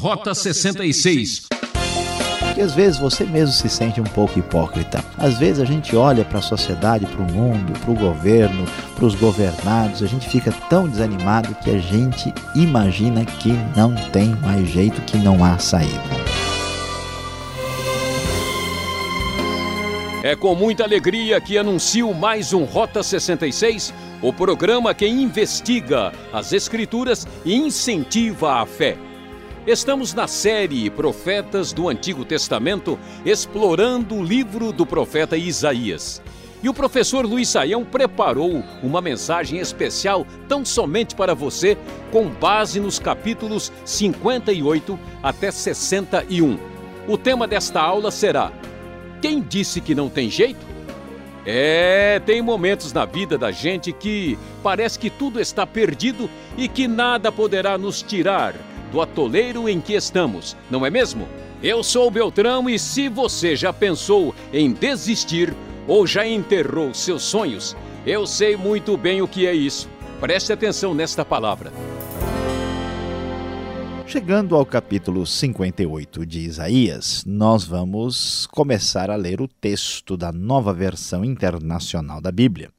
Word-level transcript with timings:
Rota 0.00 0.32
66. 0.32 1.48
Porque 2.38 2.60
às 2.60 2.72
vezes 2.72 3.00
você 3.00 3.24
mesmo 3.24 3.52
se 3.52 3.68
sente 3.68 4.00
um 4.00 4.04
pouco 4.04 4.38
hipócrita. 4.38 5.04
Às 5.18 5.38
vezes 5.40 5.60
a 5.60 5.64
gente 5.64 5.96
olha 5.96 6.24
para 6.24 6.38
a 6.38 6.42
sociedade, 6.42 7.04
para 7.04 7.20
o 7.20 7.32
mundo, 7.32 7.76
para 7.80 7.90
o 7.90 7.96
governo, 7.96 8.64
para 8.94 9.04
os 9.04 9.16
governados, 9.16 10.00
a 10.00 10.06
gente 10.06 10.28
fica 10.28 10.52
tão 10.70 10.88
desanimado 10.88 11.52
que 11.56 11.70
a 11.70 11.78
gente 11.78 12.32
imagina 12.54 13.24
que 13.24 13.52
não 13.76 13.92
tem 14.12 14.36
mais 14.36 14.68
jeito, 14.68 15.02
que 15.02 15.16
não 15.16 15.44
há 15.44 15.58
saída. 15.58 16.00
É 20.22 20.36
com 20.36 20.54
muita 20.54 20.84
alegria 20.84 21.40
que 21.40 21.58
anuncio 21.58 22.14
mais 22.14 22.52
um 22.52 22.62
Rota 22.62 23.02
66, 23.02 23.92
o 24.22 24.32
programa 24.32 24.94
que 24.94 25.08
investiga 25.08 26.12
as 26.32 26.52
Escrituras 26.52 27.26
e 27.44 27.56
incentiva 27.56 28.62
a 28.62 28.64
fé. 28.64 29.07
Estamos 29.68 30.14
na 30.14 30.26
série 30.26 30.88
Profetas 30.88 31.74
do 31.74 31.90
Antigo 31.90 32.24
Testamento, 32.24 32.98
explorando 33.22 34.14
o 34.14 34.24
livro 34.24 34.72
do 34.72 34.86
profeta 34.86 35.36
Isaías. 35.36 36.22
E 36.62 36.70
o 36.70 36.72
professor 36.72 37.26
Luiz 37.26 37.50
Saião 37.50 37.84
preparou 37.84 38.64
uma 38.82 39.02
mensagem 39.02 39.60
especial 39.60 40.26
tão 40.48 40.64
somente 40.64 41.14
para 41.14 41.34
você, 41.34 41.76
com 42.10 42.30
base 42.30 42.80
nos 42.80 42.98
capítulos 42.98 43.70
58 43.84 44.98
até 45.22 45.50
61. 45.50 46.58
O 47.06 47.18
tema 47.18 47.46
desta 47.46 47.82
aula 47.82 48.10
será: 48.10 48.50
Quem 49.20 49.38
disse 49.38 49.82
que 49.82 49.94
não 49.94 50.08
tem 50.08 50.30
jeito? 50.30 50.64
É, 51.44 52.22
tem 52.24 52.40
momentos 52.40 52.90
na 52.94 53.04
vida 53.04 53.36
da 53.36 53.50
gente 53.50 53.92
que 53.92 54.38
parece 54.62 54.98
que 54.98 55.10
tudo 55.10 55.38
está 55.38 55.66
perdido 55.66 56.30
e 56.56 56.68
que 56.68 56.88
nada 56.88 57.30
poderá 57.30 57.76
nos 57.76 58.00
tirar 58.00 58.54
do 58.90 59.00
atoleiro 59.00 59.68
em 59.68 59.80
que 59.80 59.94
estamos, 59.94 60.56
não 60.70 60.84
é 60.84 60.90
mesmo? 60.90 61.28
Eu 61.62 61.82
sou 61.82 62.06
o 62.06 62.10
Beltrão 62.10 62.68
e 62.70 62.78
se 62.78 63.08
você 63.08 63.56
já 63.56 63.72
pensou 63.72 64.34
em 64.52 64.72
desistir 64.72 65.54
ou 65.86 66.06
já 66.06 66.26
enterrou 66.26 66.94
seus 66.94 67.22
sonhos, 67.22 67.76
eu 68.06 68.26
sei 68.26 68.56
muito 68.56 68.96
bem 68.96 69.20
o 69.22 69.28
que 69.28 69.46
é 69.46 69.54
isso. 69.54 69.88
Preste 70.20 70.52
atenção 70.52 70.94
nesta 70.94 71.24
palavra. 71.24 71.72
Chegando 74.06 74.56
ao 74.56 74.64
capítulo 74.64 75.26
58 75.26 76.24
de 76.24 76.40
Isaías, 76.40 77.24
nós 77.26 77.64
vamos 77.64 78.46
começar 78.46 79.10
a 79.10 79.16
ler 79.16 79.40
o 79.42 79.46
texto 79.46 80.16
da 80.16 80.32
nova 80.32 80.72
versão 80.72 81.22
internacional 81.22 82.18
da 82.18 82.32
Bíblia. 82.32 82.70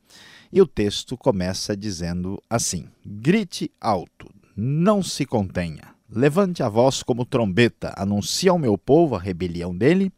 E 0.52 0.60
o 0.60 0.66
texto 0.66 1.16
começa 1.16 1.78
dizendo 1.78 2.42
assim: 2.50 2.88
Grite 3.06 3.70
alto, 3.80 4.28
não 4.58 5.04
se 5.04 5.24
contenha. 5.24 5.99
Levante 6.12 6.64
a 6.64 6.70
voz 6.70 7.04
como 7.04 7.24
trombeta, 7.24 7.94
anuncie 7.96 8.50
ao 8.50 8.58
meu 8.58 8.76
povo 8.78 9.16
a 9.16 9.20
rebelião 9.20 9.76
dele 9.76 10.12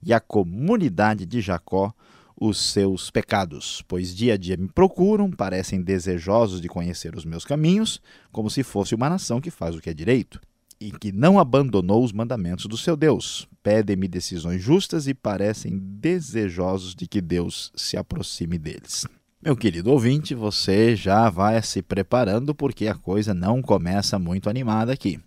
e 0.00 0.12
à 0.12 0.20
comunidade 0.20 1.26
de 1.26 1.40
Jacó 1.40 1.92
os 2.40 2.58
seus 2.58 3.10
pecados, 3.10 3.84
pois 3.88 4.14
dia 4.14 4.34
a 4.34 4.36
dia 4.36 4.56
me 4.56 4.68
procuram, 4.68 5.30
parecem 5.30 5.82
desejosos 5.82 6.60
de 6.60 6.68
conhecer 6.68 7.16
os 7.16 7.24
meus 7.24 7.44
caminhos, 7.44 8.00
como 8.30 8.48
se 8.48 8.62
fosse 8.62 8.94
uma 8.94 9.08
nação 9.10 9.40
que 9.40 9.50
faz 9.50 9.74
o 9.74 9.80
que 9.80 9.90
é 9.90 9.94
direito 9.94 10.40
e 10.80 10.90
que 10.90 11.12
não 11.12 11.38
abandonou 11.38 12.04
os 12.04 12.12
mandamentos 12.12 12.66
do 12.66 12.76
seu 12.76 12.96
Deus. 12.96 13.48
Pedem-me 13.62 14.06
decisões 14.08 14.62
justas 14.62 15.06
e 15.06 15.14
parecem 15.14 15.76
desejosos 15.76 16.94
de 16.94 17.06
que 17.06 17.20
Deus 17.20 17.72
se 17.76 17.96
aproxime 17.96 18.58
deles. 18.58 19.06
Meu 19.40 19.56
querido 19.56 19.90
ouvinte, 19.90 20.36
você 20.36 20.94
já 20.94 21.28
vai 21.28 21.60
se 21.62 21.82
preparando 21.82 22.54
porque 22.54 22.86
a 22.86 22.94
coisa 22.94 23.34
não 23.34 23.60
começa 23.60 24.16
muito 24.16 24.48
animada 24.48 24.92
aqui. 24.92 25.20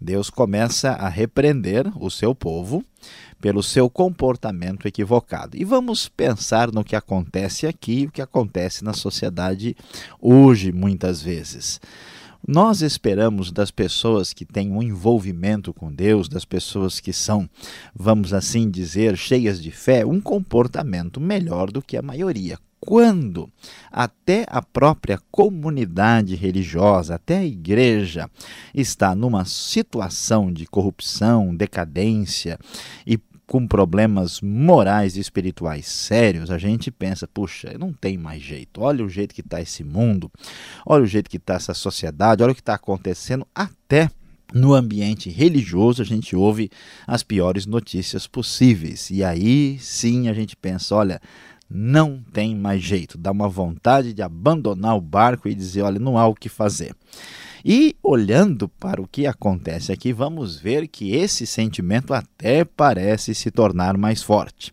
Deus 0.00 0.30
começa 0.30 0.90
a 0.90 1.08
repreender 1.08 1.90
o 2.00 2.10
seu 2.10 2.34
povo 2.34 2.84
pelo 3.40 3.62
seu 3.62 3.88
comportamento 3.88 4.86
equivocado. 4.86 5.56
E 5.56 5.64
vamos 5.64 6.08
pensar 6.08 6.70
no 6.72 6.84
que 6.84 6.96
acontece 6.96 7.66
aqui, 7.66 8.06
o 8.06 8.10
que 8.10 8.22
acontece 8.22 8.84
na 8.84 8.92
sociedade 8.92 9.76
hoje, 10.20 10.72
muitas 10.72 11.22
vezes. 11.22 11.80
Nós 12.46 12.80
esperamos 12.80 13.50
das 13.50 13.70
pessoas 13.70 14.32
que 14.32 14.44
têm 14.44 14.70
um 14.70 14.82
envolvimento 14.82 15.74
com 15.74 15.92
Deus, 15.92 16.28
das 16.28 16.44
pessoas 16.44 17.00
que 17.00 17.12
são, 17.12 17.48
vamos 17.94 18.32
assim 18.32 18.70
dizer, 18.70 19.16
cheias 19.16 19.60
de 19.60 19.72
fé, 19.72 20.06
um 20.06 20.20
comportamento 20.20 21.20
melhor 21.20 21.72
do 21.72 21.82
que 21.82 21.96
a 21.96 22.02
maioria 22.02 22.58
quando 22.80 23.50
até 23.90 24.46
a 24.48 24.62
própria 24.62 25.18
comunidade 25.30 26.34
religiosa, 26.34 27.14
até 27.14 27.38
a 27.38 27.44
igreja, 27.44 28.30
está 28.74 29.14
numa 29.14 29.44
situação 29.44 30.52
de 30.52 30.66
corrupção, 30.66 31.54
decadência 31.54 32.58
e 33.06 33.18
com 33.46 33.66
problemas 33.66 34.40
morais 34.40 35.16
e 35.16 35.20
espirituais 35.20 35.86
sérios, 35.86 36.50
a 36.50 36.58
gente 36.58 36.90
pensa, 36.90 37.28
puxa, 37.28 37.76
não 37.78 37.92
tem 37.92 38.18
mais 38.18 38.42
jeito. 38.42 38.82
Olha 38.82 39.04
o 39.04 39.08
jeito 39.08 39.34
que 39.34 39.40
está 39.40 39.60
esse 39.60 39.84
mundo, 39.84 40.30
olha 40.84 41.04
o 41.04 41.06
jeito 41.06 41.30
que 41.30 41.36
está 41.36 41.54
essa 41.54 41.72
sociedade, 41.72 42.42
olha 42.42 42.50
o 42.50 42.54
que 42.54 42.60
está 42.60 42.74
acontecendo 42.74 43.46
até 43.54 44.10
no 44.54 44.74
ambiente 44.74 45.28
religioso 45.28 46.00
a 46.00 46.04
gente 46.04 46.36
ouve 46.36 46.70
as 47.06 47.22
piores 47.22 47.66
notícias 47.66 48.26
possíveis. 48.26 49.10
E 49.10 49.24
aí 49.24 49.76
sim 49.80 50.28
a 50.28 50.32
gente 50.32 50.56
pensa, 50.56 50.94
olha, 50.94 51.20
não 51.68 52.22
tem 52.32 52.54
mais 52.54 52.82
jeito, 52.82 53.18
dá 53.18 53.32
uma 53.32 53.48
vontade 53.48 54.12
de 54.12 54.22
abandonar 54.22 54.96
o 54.96 55.00
barco 55.00 55.48
e 55.48 55.54
dizer: 55.54 55.82
olha, 55.82 55.98
não 55.98 56.16
há 56.16 56.26
o 56.26 56.34
que 56.34 56.48
fazer. 56.48 56.94
E 57.64 57.96
olhando 58.02 58.68
para 58.68 59.02
o 59.02 59.08
que 59.08 59.26
acontece 59.26 59.90
aqui, 59.90 60.12
vamos 60.12 60.56
ver 60.56 60.86
que 60.86 61.16
esse 61.16 61.46
sentimento 61.46 62.14
até 62.14 62.64
parece 62.64 63.34
se 63.34 63.50
tornar 63.50 63.96
mais 63.98 64.22
forte. 64.22 64.72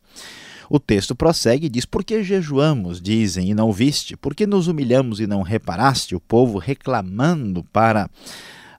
O 0.69 0.79
texto 0.79 1.15
prossegue 1.15 1.65
e 1.65 1.69
diz: 1.69 1.85
Por 1.85 2.03
que 2.03 2.23
jejuamos, 2.23 3.01
dizem, 3.01 3.49
e 3.49 3.53
não 3.55 3.71
viste? 3.71 4.15
Por 4.15 4.35
que 4.35 4.45
nos 4.45 4.67
humilhamos 4.67 5.19
e 5.19 5.27
não 5.27 5.41
reparaste? 5.41 6.15
O 6.15 6.19
povo 6.19 6.59
reclamando 6.59 7.63
para 7.63 8.09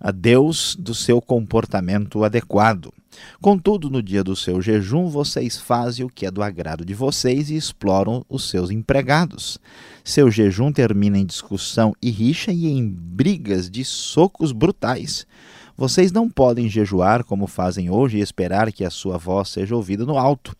a 0.00 0.10
Deus 0.10 0.76
do 0.78 0.94
seu 0.94 1.20
comportamento 1.20 2.24
adequado. 2.24 2.92
Contudo, 3.40 3.90
no 3.90 4.02
dia 4.02 4.24
do 4.24 4.34
seu 4.34 4.60
jejum, 4.60 5.08
vocês 5.08 5.58
fazem 5.58 6.04
o 6.04 6.08
que 6.08 6.26
é 6.26 6.30
do 6.30 6.42
agrado 6.42 6.84
de 6.84 6.94
vocês 6.94 7.50
e 7.50 7.56
exploram 7.56 8.24
os 8.28 8.48
seus 8.48 8.70
empregados. 8.70 9.58
Seu 10.02 10.30
jejum 10.30 10.72
termina 10.72 11.18
em 11.18 11.26
discussão 11.26 11.94
e 12.00 12.10
rixa 12.10 12.52
e 12.52 12.66
em 12.66 12.88
brigas 12.88 13.70
de 13.70 13.84
socos 13.84 14.52
brutais. 14.52 15.26
Vocês 15.76 16.12
não 16.12 16.30
podem 16.30 16.68
jejuar 16.68 17.24
como 17.24 17.48
fazem 17.48 17.90
hoje 17.90 18.18
e 18.18 18.20
esperar 18.20 18.70
que 18.70 18.84
a 18.84 18.90
sua 18.90 19.18
voz 19.18 19.48
seja 19.48 19.74
ouvida 19.74 20.06
no 20.06 20.16
alto. 20.16 20.54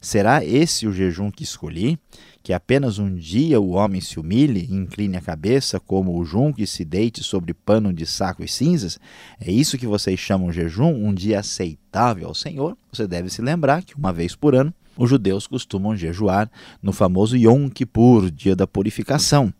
Será 0.00 0.44
esse 0.44 0.86
o 0.86 0.92
jejum 0.92 1.30
que 1.30 1.42
escolhi? 1.42 1.98
Que 2.42 2.52
apenas 2.52 2.98
um 2.98 3.14
dia 3.14 3.60
o 3.60 3.70
homem 3.70 4.00
se 4.00 4.18
humilhe 4.18 4.68
incline 4.70 5.16
a 5.16 5.20
cabeça 5.20 5.78
como 5.78 6.18
o 6.18 6.24
junco 6.24 6.60
e 6.60 6.66
se 6.66 6.84
deite 6.84 7.22
sobre 7.22 7.52
pano 7.52 7.92
de 7.92 8.06
saco 8.06 8.42
e 8.42 8.48
cinzas? 8.48 8.98
É 9.40 9.50
isso 9.50 9.76
que 9.76 9.86
vocês 9.86 10.18
chamam 10.18 10.52
jejum? 10.52 10.92
Um 10.92 11.12
dia 11.12 11.40
aceitável 11.40 12.28
ao 12.28 12.34
Senhor? 12.34 12.76
Você 12.92 13.06
deve 13.06 13.28
se 13.28 13.42
lembrar 13.42 13.82
que 13.82 13.96
uma 13.96 14.12
vez 14.12 14.34
por 14.34 14.54
ano 14.54 14.72
os 14.98 15.08
judeus 15.08 15.46
costumam 15.46 15.96
jejuar 15.96 16.50
no 16.82 16.92
famoso 16.92 17.36
Yom 17.36 17.68
Kippur, 17.68 18.30
dia 18.30 18.56
da 18.56 18.66
purificação. 18.66 19.54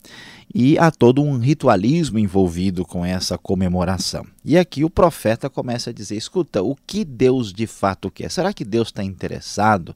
E 0.53 0.79
há 0.79 0.91
todo 0.91 1.23
um 1.23 1.39
ritualismo 1.39 2.19
envolvido 2.19 2.85
com 2.85 3.05
essa 3.05 3.39
comemoração. 3.39 4.27
E 4.43 4.57
aqui 4.59 4.83
o 4.83 4.91
profeta 4.91 5.49
começa 5.49 5.91
a 5.91 5.93
dizer: 5.93 6.17
escuta, 6.17 6.63
o 6.63 6.75
que 6.75 7.05
Deus 7.05 7.53
de 7.53 7.67
fato 7.67 8.11
quer? 8.11 8.31
Será 8.31 8.53
que 8.53 8.65
Deus 8.65 8.89
está 8.89 9.05
interessado 9.05 9.95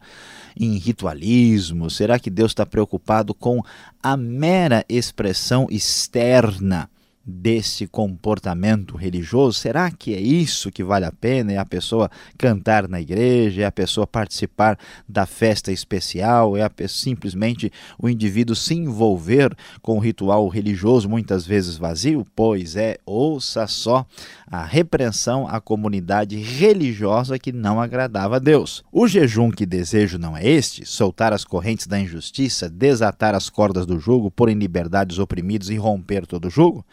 em 0.55 0.77
ritualismo? 0.77 1.91
Será 1.91 2.19
que 2.19 2.31
Deus 2.31 2.53
está 2.53 2.65
preocupado 2.65 3.35
com 3.35 3.63
a 4.03 4.17
mera 4.17 4.85
expressão 4.89 5.67
externa? 5.71 6.89
Desse 7.25 7.87
comportamento 7.87 8.97
religioso? 8.97 9.59
Será 9.59 9.91
que 9.91 10.15
é 10.15 10.21
isso 10.21 10.71
que 10.71 10.83
vale 10.83 11.05
a 11.05 11.13
pena? 11.13 11.53
É 11.53 11.59
a 11.59 11.65
pessoa 11.65 12.11
cantar 12.37 12.89
na 12.89 13.01
igreja? 13.01 13.63
É 13.63 13.65
a 13.65 13.73
pessoa 13.73 14.07
participar 14.07 14.79
da 15.09 15.25
festa 15.27 15.71
especial? 15.71 16.57
É 16.57 16.63
a 16.63 16.71
simplesmente 16.89 17.73
o 17.99 18.09
indivíduo 18.09 18.57
se 18.57 18.75
envolver 18.75 19.57
com 19.81 19.97
o 19.97 20.01
ritual 20.01 20.49
religioso, 20.49 21.09
muitas 21.09 21.47
vezes 21.47 21.77
vazio? 21.77 22.27
Pois 22.35 22.77
é, 22.77 22.99
ouça 23.07 23.67
só 23.67 24.05
a 24.51 24.65
repreensão 24.65 25.47
à 25.49 25.61
comunidade 25.61 26.37
religiosa 26.37 27.39
que 27.39 27.53
não 27.53 27.81
agradava 27.81 28.37
a 28.37 28.39
Deus. 28.39 28.83
O 28.93 29.09
jejum 29.09 29.51
que 29.51 29.65
desejo 29.65 30.19
não 30.19 30.37
é 30.37 30.47
este: 30.47 30.85
soltar 30.85 31.33
as 31.33 31.45
correntes 31.45 31.87
da 31.87 31.99
injustiça, 31.99 32.69
desatar 32.69 33.35
as 33.35 33.49
cordas 33.49 33.87
do 33.87 33.99
jugo, 33.99 34.31
pôr 34.31 34.49
em 34.49 34.59
liberdade 34.59 35.13
os 35.13 35.19
oprimidos 35.19 35.71
e 35.71 35.77
romper 35.77 36.27
todo 36.27 36.49
o 36.49 36.51
jugo? 36.51 36.85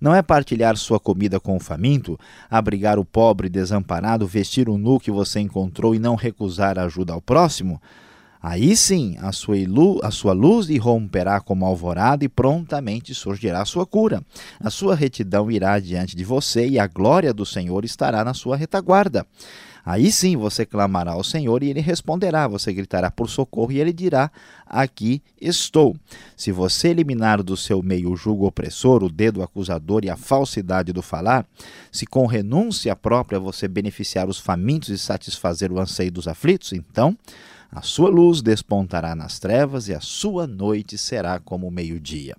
Não 0.00 0.14
é 0.14 0.22
partilhar 0.22 0.76
sua 0.76 0.98
comida 0.98 1.38
com 1.38 1.56
o 1.56 1.60
faminto, 1.60 2.18
abrigar 2.50 2.98
o 2.98 3.04
pobre 3.04 3.48
desamparado, 3.48 4.26
vestir 4.26 4.68
o 4.68 4.78
nu 4.78 4.98
que 4.98 5.10
você 5.10 5.40
encontrou 5.40 5.94
e 5.94 5.98
não 5.98 6.14
recusar 6.14 6.78
ajuda 6.78 7.12
ao 7.12 7.20
próximo? 7.20 7.80
Aí 8.42 8.74
sim 8.74 9.18
a 9.20 9.32
sua, 9.32 9.58
ilu, 9.58 10.00
a 10.02 10.10
sua 10.10 10.32
luz 10.32 10.70
irromperá 10.70 11.40
como 11.40 11.66
alvorada 11.66 12.24
e 12.24 12.28
prontamente 12.28 13.14
surgirá 13.14 13.60
a 13.60 13.66
sua 13.66 13.84
cura. 13.84 14.22
A 14.58 14.70
sua 14.70 14.94
retidão 14.94 15.50
irá 15.50 15.78
diante 15.78 16.16
de 16.16 16.24
você 16.24 16.66
e 16.66 16.78
a 16.78 16.86
glória 16.86 17.34
do 17.34 17.44
Senhor 17.44 17.84
estará 17.84 18.24
na 18.24 18.32
sua 18.32 18.56
retaguarda. 18.56 19.26
Aí 19.84 20.12
sim 20.12 20.36
você 20.36 20.66
clamará 20.66 21.12
ao 21.12 21.24
Senhor 21.24 21.62
e 21.62 21.70
ele 21.70 21.80
responderá. 21.80 22.46
Você 22.48 22.72
gritará 22.72 23.10
por 23.10 23.28
socorro 23.28 23.72
e 23.72 23.80
ele 23.80 23.92
dirá: 23.92 24.30
Aqui 24.66 25.22
estou. 25.40 25.96
Se 26.36 26.52
você 26.52 26.88
eliminar 26.88 27.42
do 27.42 27.56
seu 27.56 27.82
meio 27.82 28.10
o 28.10 28.16
jugo 28.16 28.46
opressor, 28.46 29.02
o 29.02 29.10
dedo 29.10 29.42
acusador 29.42 30.04
e 30.04 30.10
a 30.10 30.16
falsidade 30.16 30.92
do 30.92 31.02
falar, 31.02 31.46
se 31.90 32.06
com 32.06 32.26
renúncia 32.26 32.94
própria 32.94 33.38
você 33.38 33.66
beneficiar 33.66 34.28
os 34.28 34.38
famintos 34.38 34.88
e 34.90 34.98
satisfazer 34.98 35.72
o 35.72 35.80
anseio 35.80 36.12
dos 36.12 36.28
aflitos, 36.28 36.72
então 36.72 37.16
a 37.72 37.82
sua 37.82 38.10
luz 38.10 38.42
despontará 38.42 39.14
nas 39.14 39.38
trevas 39.38 39.86
e 39.88 39.94
a 39.94 40.00
sua 40.00 40.46
noite 40.46 40.98
será 40.98 41.38
como 41.38 41.68
o 41.68 41.70
meio-dia. 41.70 42.36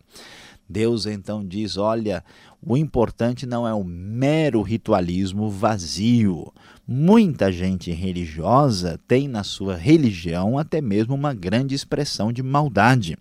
Deus 0.71 1.05
então 1.05 1.45
diz: 1.45 1.75
olha, 1.75 2.23
o 2.65 2.77
importante 2.77 3.45
não 3.45 3.67
é 3.67 3.73
o 3.73 3.83
mero 3.83 4.61
ritualismo 4.61 5.49
vazio. 5.49 6.51
Muita 6.87 7.51
gente 7.51 7.91
religiosa 7.91 8.99
tem 9.07 9.27
na 9.27 9.43
sua 9.43 9.75
religião 9.75 10.57
até 10.57 10.81
mesmo 10.81 11.13
uma 11.13 11.33
grande 11.33 11.75
expressão 11.75 12.31
de 12.31 12.41
maldade. 12.41 13.17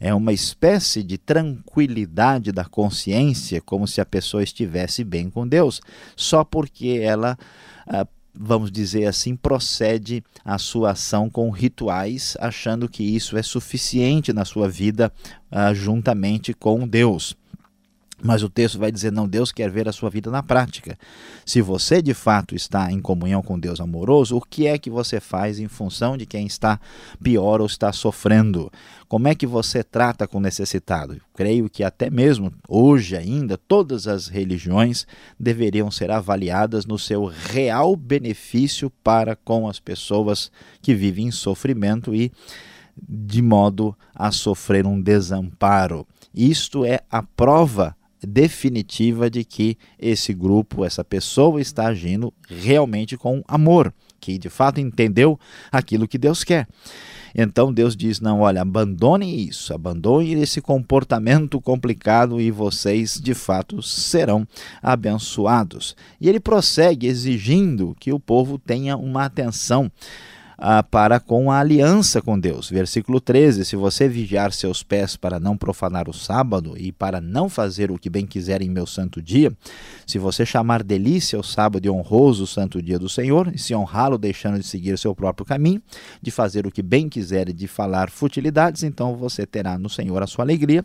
É 0.00 0.14
uma 0.14 0.32
espécie 0.32 1.02
de 1.02 1.16
tranquilidade 1.16 2.52
da 2.52 2.64
consciência, 2.64 3.60
como 3.60 3.86
se 3.86 4.00
a 4.00 4.06
pessoa 4.06 4.42
estivesse 4.42 5.04
bem 5.04 5.30
com 5.30 5.46
Deus, 5.46 5.80
só 6.14 6.44
porque 6.44 7.00
ela 7.02 7.38
ah, 7.86 8.06
vamos 8.38 8.70
dizer 8.70 9.06
assim, 9.06 9.34
procede 9.34 10.22
a 10.44 10.58
sua 10.58 10.90
ação 10.90 11.28
com 11.28 11.50
rituais, 11.50 12.36
achando 12.40 12.88
que 12.88 13.02
isso 13.02 13.36
é 13.36 13.42
suficiente 13.42 14.32
na 14.32 14.44
sua 14.44 14.68
vida 14.68 15.12
uh, 15.50 15.74
juntamente 15.74 16.52
com 16.54 16.86
Deus. 16.86 17.36
Mas 18.22 18.42
o 18.42 18.48
texto 18.48 18.78
vai 18.78 18.90
dizer: 18.90 19.12
não, 19.12 19.28
Deus 19.28 19.52
quer 19.52 19.70
ver 19.70 19.88
a 19.88 19.92
sua 19.92 20.08
vida 20.08 20.30
na 20.30 20.42
prática. 20.42 20.98
Se 21.44 21.60
você 21.60 22.00
de 22.00 22.14
fato 22.14 22.54
está 22.54 22.90
em 22.90 23.00
comunhão 23.00 23.42
com 23.42 23.58
Deus 23.58 23.78
amoroso, 23.78 24.36
o 24.36 24.40
que 24.40 24.66
é 24.66 24.78
que 24.78 24.88
você 24.88 25.20
faz 25.20 25.58
em 25.58 25.68
função 25.68 26.16
de 26.16 26.24
quem 26.24 26.46
está 26.46 26.80
pior 27.22 27.60
ou 27.60 27.66
está 27.66 27.92
sofrendo? 27.92 28.72
Como 29.06 29.28
é 29.28 29.34
que 29.34 29.46
você 29.46 29.84
trata 29.84 30.26
com 30.26 30.38
o 30.38 30.40
necessitado? 30.40 31.20
Creio 31.34 31.68
que 31.68 31.84
até 31.84 32.08
mesmo 32.08 32.52
hoje 32.66 33.16
ainda 33.16 33.58
todas 33.58 34.08
as 34.08 34.28
religiões 34.28 35.06
deveriam 35.38 35.90
ser 35.90 36.10
avaliadas 36.10 36.86
no 36.86 36.98
seu 36.98 37.26
real 37.26 37.94
benefício 37.94 38.90
para 39.04 39.36
com 39.36 39.68
as 39.68 39.78
pessoas 39.78 40.50
que 40.80 40.94
vivem 40.94 41.28
em 41.28 41.30
sofrimento 41.30 42.14
e 42.14 42.32
de 42.96 43.42
modo 43.42 43.96
a 44.14 44.30
sofrer 44.32 44.86
um 44.86 45.00
desamparo. 45.00 46.06
Isto 46.34 46.84
é 46.84 47.00
a 47.10 47.22
prova 47.22 47.95
definitiva 48.22 49.28
de 49.28 49.44
que 49.44 49.76
esse 49.98 50.32
grupo, 50.32 50.84
essa 50.84 51.04
pessoa 51.04 51.60
está 51.60 51.86
agindo 51.86 52.32
realmente 52.48 53.16
com 53.16 53.42
amor, 53.46 53.92
que 54.20 54.38
de 54.38 54.48
fato 54.48 54.80
entendeu 54.80 55.38
aquilo 55.70 56.08
que 56.08 56.18
Deus 56.18 56.42
quer. 56.42 56.66
Então 57.34 57.72
Deus 57.72 57.94
diz: 57.94 58.18
não, 58.18 58.40
olha, 58.40 58.62
abandone 58.62 59.46
isso, 59.46 59.74
abandone 59.74 60.32
esse 60.34 60.62
comportamento 60.62 61.60
complicado 61.60 62.40
e 62.40 62.50
vocês 62.50 63.20
de 63.20 63.34
fato 63.34 63.82
serão 63.82 64.48
abençoados. 64.82 65.94
E 66.18 66.28
ele 66.28 66.40
prossegue 66.40 67.06
exigindo 67.06 67.94
que 68.00 68.12
o 68.12 68.18
povo 68.18 68.58
tenha 68.58 68.96
uma 68.96 69.26
atenção 69.26 69.92
ah, 70.58 70.82
para 70.82 71.20
com 71.20 71.50
a 71.50 71.58
aliança 71.58 72.22
com 72.22 72.38
Deus. 72.38 72.70
Versículo 72.70 73.20
13: 73.20 73.64
Se 73.64 73.76
você 73.76 74.08
vigiar 74.08 74.52
seus 74.52 74.82
pés 74.82 75.16
para 75.16 75.38
não 75.38 75.56
profanar 75.56 76.08
o 76.08 76.14
sábado 76.14 76.74
e 76.78 76.92
para 76.92 77.20
não 77.20 77.48
fazer 77.48 77.90
o 77.90 77.98
que 77.98 78.08
bem 78.08 78.26
quiser 78.26 78.62
em 78.62 78.70
meu 78.70 78.86
santo 78.86 79.20
dia, 79.20 79.52
se 80.06 80.18
você 80.18 80.46
chamar 80.46 80.82
delícia 80.82 81.38
o 81.38 81.42
sábado 81.42 81.84
e 81.84 81.90
honroso 81.90 82.44
o 82.44 82.46
santo 82.46 82.80
dia 82.80 82.98
do 82.98 83.08
Senhor, 83.08 83.52
e 83.54 83.58
se 83.58 83.74
honrá-lo 83.74 84.16
deixando 84.16 84.58
de 84.58 84.66
seguir 84.66 84.98
seu 84.98 85.14
próprio 85.14 85.44
caminho, 85.44 85.82
de 86.22 86.30
fazer 86.30 86.66
o 86.66 86.70
que 86.70 86.82
bem 86.82 87.08
quiser 87.08 87.48
e 87.48 87.52
de 87.52 87.66
falar 87.66 88.10
futilidades, 88.10 88.82
então 88.82 89.16
você 89.16 89.44
terá 89.44 89.78
no 89.78 89.88
Senhor 89.88 90.22
a 90.22 90.26
sua 90.26 90.44
alegria, 90.44 90.84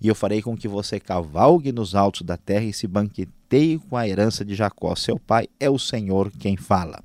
e 0.00 0.06
eu 0.06 0.14
farei 0.14 0.40
com 0.40 0.56
que 0.56 0.68
você 0.68 1.00
cavalgue 1.00 1.72
nos 1.72 1.94
altos 1.94 2.22
da 2.22 2.36
terra 2.36 2.64
e 2.64 2.72
se 2.72 2.86
banqueteie 2.86 3.78
com 3.78 3.96
a 3.96 4.06
herança 4.06 4.44
de 4.44 4.54
Jacó, 4.54 4.94
seu 4.94 5.18
pai, 5.18 5.48
é 5.58 5.68
o 5.68 5.78
Senhor 5.78 6.30
quem 6.38 6.56
fala. 6.56 7.02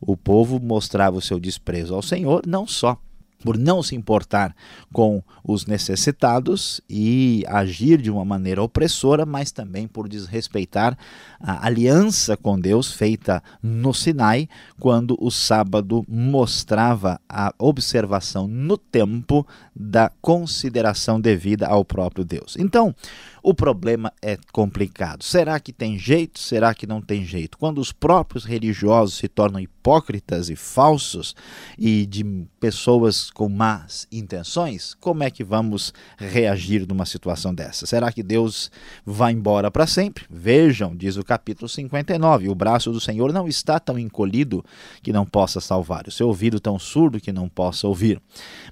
O 0.00 0.16
povo 0.16 0.60
mostrava 0.60 1.16
o 1.16 1.22
seu 1.22 1.40
desprezo 1.40 1.94
ao 1.94 2.02
Senhor, 2.02 2.42
não 2.46 2.66
só 2.66 2.98
por 3.42 3.56
não 3.56 3.82
se 3.82 3.94
importar 3.94 4.54
com 4.92 5.22
os 5.44 5.66
necessitados 5.66 6.80
e 6.88 7.44
agir 7.46 8.00
de 8.00 8.10
uma 8.10 8.24
maneira 8.24 8.62
opressora, 8.62 9.24
mas 9.24 9.52
também 9.52 9.86
por 9.86 10.08
desrespeitar 10.08 10.96
a 11.40 11.66
aliança 11.66 12.36
com 12.36 12.58
Deus 12.58 12.92
feita 12.92 13.42
no 13.62 13.94
Sinai, 13.94 14.48
quando 14.80 15.16
o 15.20 15.30
sábado 15.30 16.04
mostrava 16.08 17.20
a 17.28 17.54
observação 17.58 18.48
no 18.48 18.76
tempo 18.76 19.46
da 19.74 20.10
consideração 20.20 21.20
devida 21.20 21.68
ao 21.68 21.84
próprio 21.84 22.24
Deus. 22.24 22.56
Então, 22.58 22.94
o 23.42 23.54
problema 23.54 24.12
é 24.22 24.38
complicado. 24.52 25.22
Será 25.22 25.58
que 25.60 25.72
tem 25.72 25.98
jeito? 25.98 26.38
Será 26.38 26.74
que 26.74 26.86
não 26.86 27.00
tem 27.00 27.24
jeito? 27.24 27.58
Quando 27.58 27.78
os 27.78 27.92
próprios 27.92 28.44
religiosos 28.44 29.16
se 29.16 29.28
tornam 29.28 29.60
hipócritas 29.60 30.50
e 30.50 30.56
falsos 30.56 31.34
e 31.78 32.06
de 32.06 32.24
pessoas 32.60 33.30
com 33.30 33.48
más 33.48 34.06
intenções, 34.10 34.94
como 35.00 35.22
é 35.22 35.30
que 35.30 35.44
vamos 35.44 35.92
reagir 36.16 36.86
numa 36.86 37.06
situação 37.06 37.54
dessa? 37.54 37.86
Será 37.86 38.12
que 38.12 38.22
Deus 38.22 38.70
vai 39.04 39.32
embora 39.32 39.70
para 39.70 39.86
sempre? 39.86 40.24
Vejam, 40.30 40.96
diz 40.96 41.16
o 41.16 41.24
capítulo 41.24 41.68
59, 41.68 42.48
o 42.48 42.54
braço 42.54 42.92
do 42.92 43.00
Senhor 43.00 43.32
não 43.32 43.48
está 43.48 43.78
tão 43.78 43.98
encolhido 43.98 44.64
que 45.02 45.12
não 45.12 45.24
possa 45.24 45.60
salvar, 45.60 46.06
o 46.06 46.10
seu 46.10 46.28
ouvido 46.28 46.60
tão 46.60 46.78
surdo 46.78 47.20
que 47.20 47.32
não 47.32 47.48
possa 47.48 47.86
ouvir. 47.86 48.20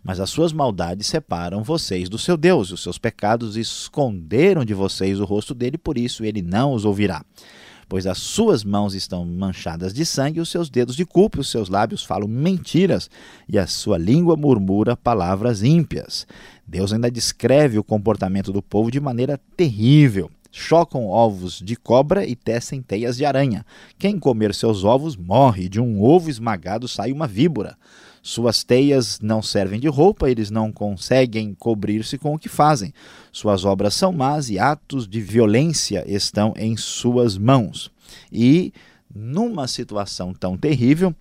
Mas 0.03 0.21
as 0.21 0.31
suas 0.31 0.53
maldades 0.53 1.07
separam 1.07 1.63
vocês 1.63 2.09
do 2.09 2.19
seu 2.19 2.37
Deus, 2.37 2.71
os 2.73 2.83
seus 2.83 2.99
pecados 2.99 3.57
esconderam 3.57 4.56
de 4.65 4.75
vocês 4.75 5.21
o 5.21 5.25
rosto 5.25 5.55
dele, 5.55 5.77
por 5.79 5.99
isso 5.99 6.25
ele 6.25 6.43
não 6.43 6.73
os 6.73 6.85
ouvirá. 6.85 7.25
Pois 7.89 8.07
as 8.07 8.19
suas 8.19 8.65
mãos 8.65 8.95
estão 8.95 9.25
manchadas 9.25 9.95
de 9.95 10.05
sangue, 10.05 10.41
os 10.41 10.49
seus 10.49 10.69
dedos 10.69 10.97
de 10.97 11.05
culpa, 11.05 11.41
os 11.41 11.49
seus 11.49 11.69
lábios 11.69 12.03
falam 12.03 12.27
mentiras, 12.27 13.09
e 13.49 13.59
a 13.59 13.67
sua 13.67 13.97
língua 13.97 14.37
murmura 14.37 14.97
palavras 14.97 15.63
ímpias. 15.63 16.27
Deus 16.67 16.93
ainda 16.93 17.11
descreve 17.11 17.79
o 17.79 17.85
comportamento 17.85 18.53
do 18.53 18.61
povo 18.61 18.91
de 18.91 18.99
maneira 19.01 19.41
terrível 19.57 20.31
chocam 20.57 21.07
ovos 21.07 21.61
de 21.61 21.77
cobra 21.77 22.27
e 22.27 22.35
tecem 22.35 22.81
teias 22.81 23.19
de 23.19 23.27
aranha. 23.27 23.65
Quem 23.99 24.19
comer 24.19 24.55
seus 24.55 24.85
ovos 24.85 25.15
morre, 25.15 25.69
de 25.69 25.79
um 25.79 26.03
ovo 26.03 26.31
esmagado 26.31 26.89
sai 26.89 27.13
uma 27.13 27.27
víbora. 27.27 27.77
Suas 28.27 28.65
teias 28.65 29.21
não 29.21 29.41
servem 29.41 29.79
de 29.79 29.87
roupa, 29.87 30.29
eles 30.29 30.51
não 30.51 30.73
conseguem 30.73 31.55
cobrir-se 31.55 32.19
com 32.19 32.35
o 32.35 32.39
que 32.41 32.49
fazem. 32.49 32.93
Suas 33.31 33.65
obras 33.65 33.95
são 33.95 34.11
más 34.11 34.51
e 34.51 34.59
atos 34.59 35.07
de 35.07 35.21
violência 35.21 36.05
estão 36.09 36.53
em 36.57 36.77
suas 36.77 37.39
mãos. 37.39 37.89
E, 38.33 38.73
numa 39.15 39.69
situação 39.69 40.35
tão 40.35 40.57
terrível, 40.57 41.15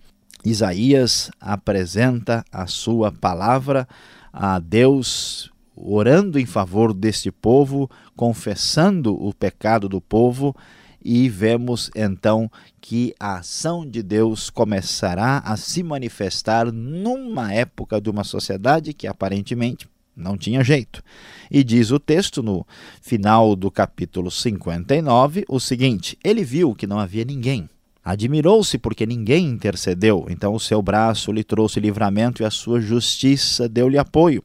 Isaías 0.44 1.30
apresenta 1.40 2.44
a 2.50 2.66
sua 2.66 3.12
palavra 3.12 3.86
a 4.32 4.58
Deus 4.58 5.52
orando 5.76 6.40
em 6.40 6.46
favor 6.46 6.92
deste 6.92 7.30
povo, 7.30 7.88
confessando 8.16 9.14
o 9.14 9.32
pecado 9.32 9.88
do 9.88 10.00
povo 10.00 10.56
e 11.04 11.28
vemos 11.28 11.90
então 11.94 12.50
que 12.80 13.14
a 13.18 13.38
ação 13.38 13.86
de 13.86 14.02
Deus 14.02 14.50
começará 14.50 15.38
a 15.38 15.56
se 15.56 15.82
manifestar 15.82 16.72
numa 16.72 17.52
época 17.52 18.00
de 18.00 18.10
uma 18.10 18.24
sociedade 18.24 18.92
que 18.92 19.06
aparentemente 19.06 19.88
não 20.16 20.36
tinha 20.36 20.64
jeito. 20.64 21.02
E 21.50 21.62
diz 21.62 21.90
o 21.90 22.00
texto 22.00 22.42
no 22.42 22.66
final 23.02 23.54
do 23.54 23.70
capítulo 23.70 24.30
59 24.30 25.44
o 25.48 25.60
seguinte: 25.60 26.18
Ele 26.24 26.42
viu 26.42 26.74
que 26.74 26.86
não 26.86 26.98
havia 26.98 27.24
ninguém 27.24 27.68
Admirou-se 28.06 28.78
porque 28.78 29.04
ninguém 29.04 29.48
intercedeu, 29.48 30.26
então 30.30 30.54
o 30.54 30.60
seu 30.60 30.80
braço 30.80 31.32
lhe 31.32 31.42
trouxe 31.42 31.80
livramento 31.80 32.40
e 32.40 32.46
a 32.46 32.52
sua 32.52 32.80
justiça 32.80 33.68
deu-lhe 33.68 33.98
apoio. 33.98 34.44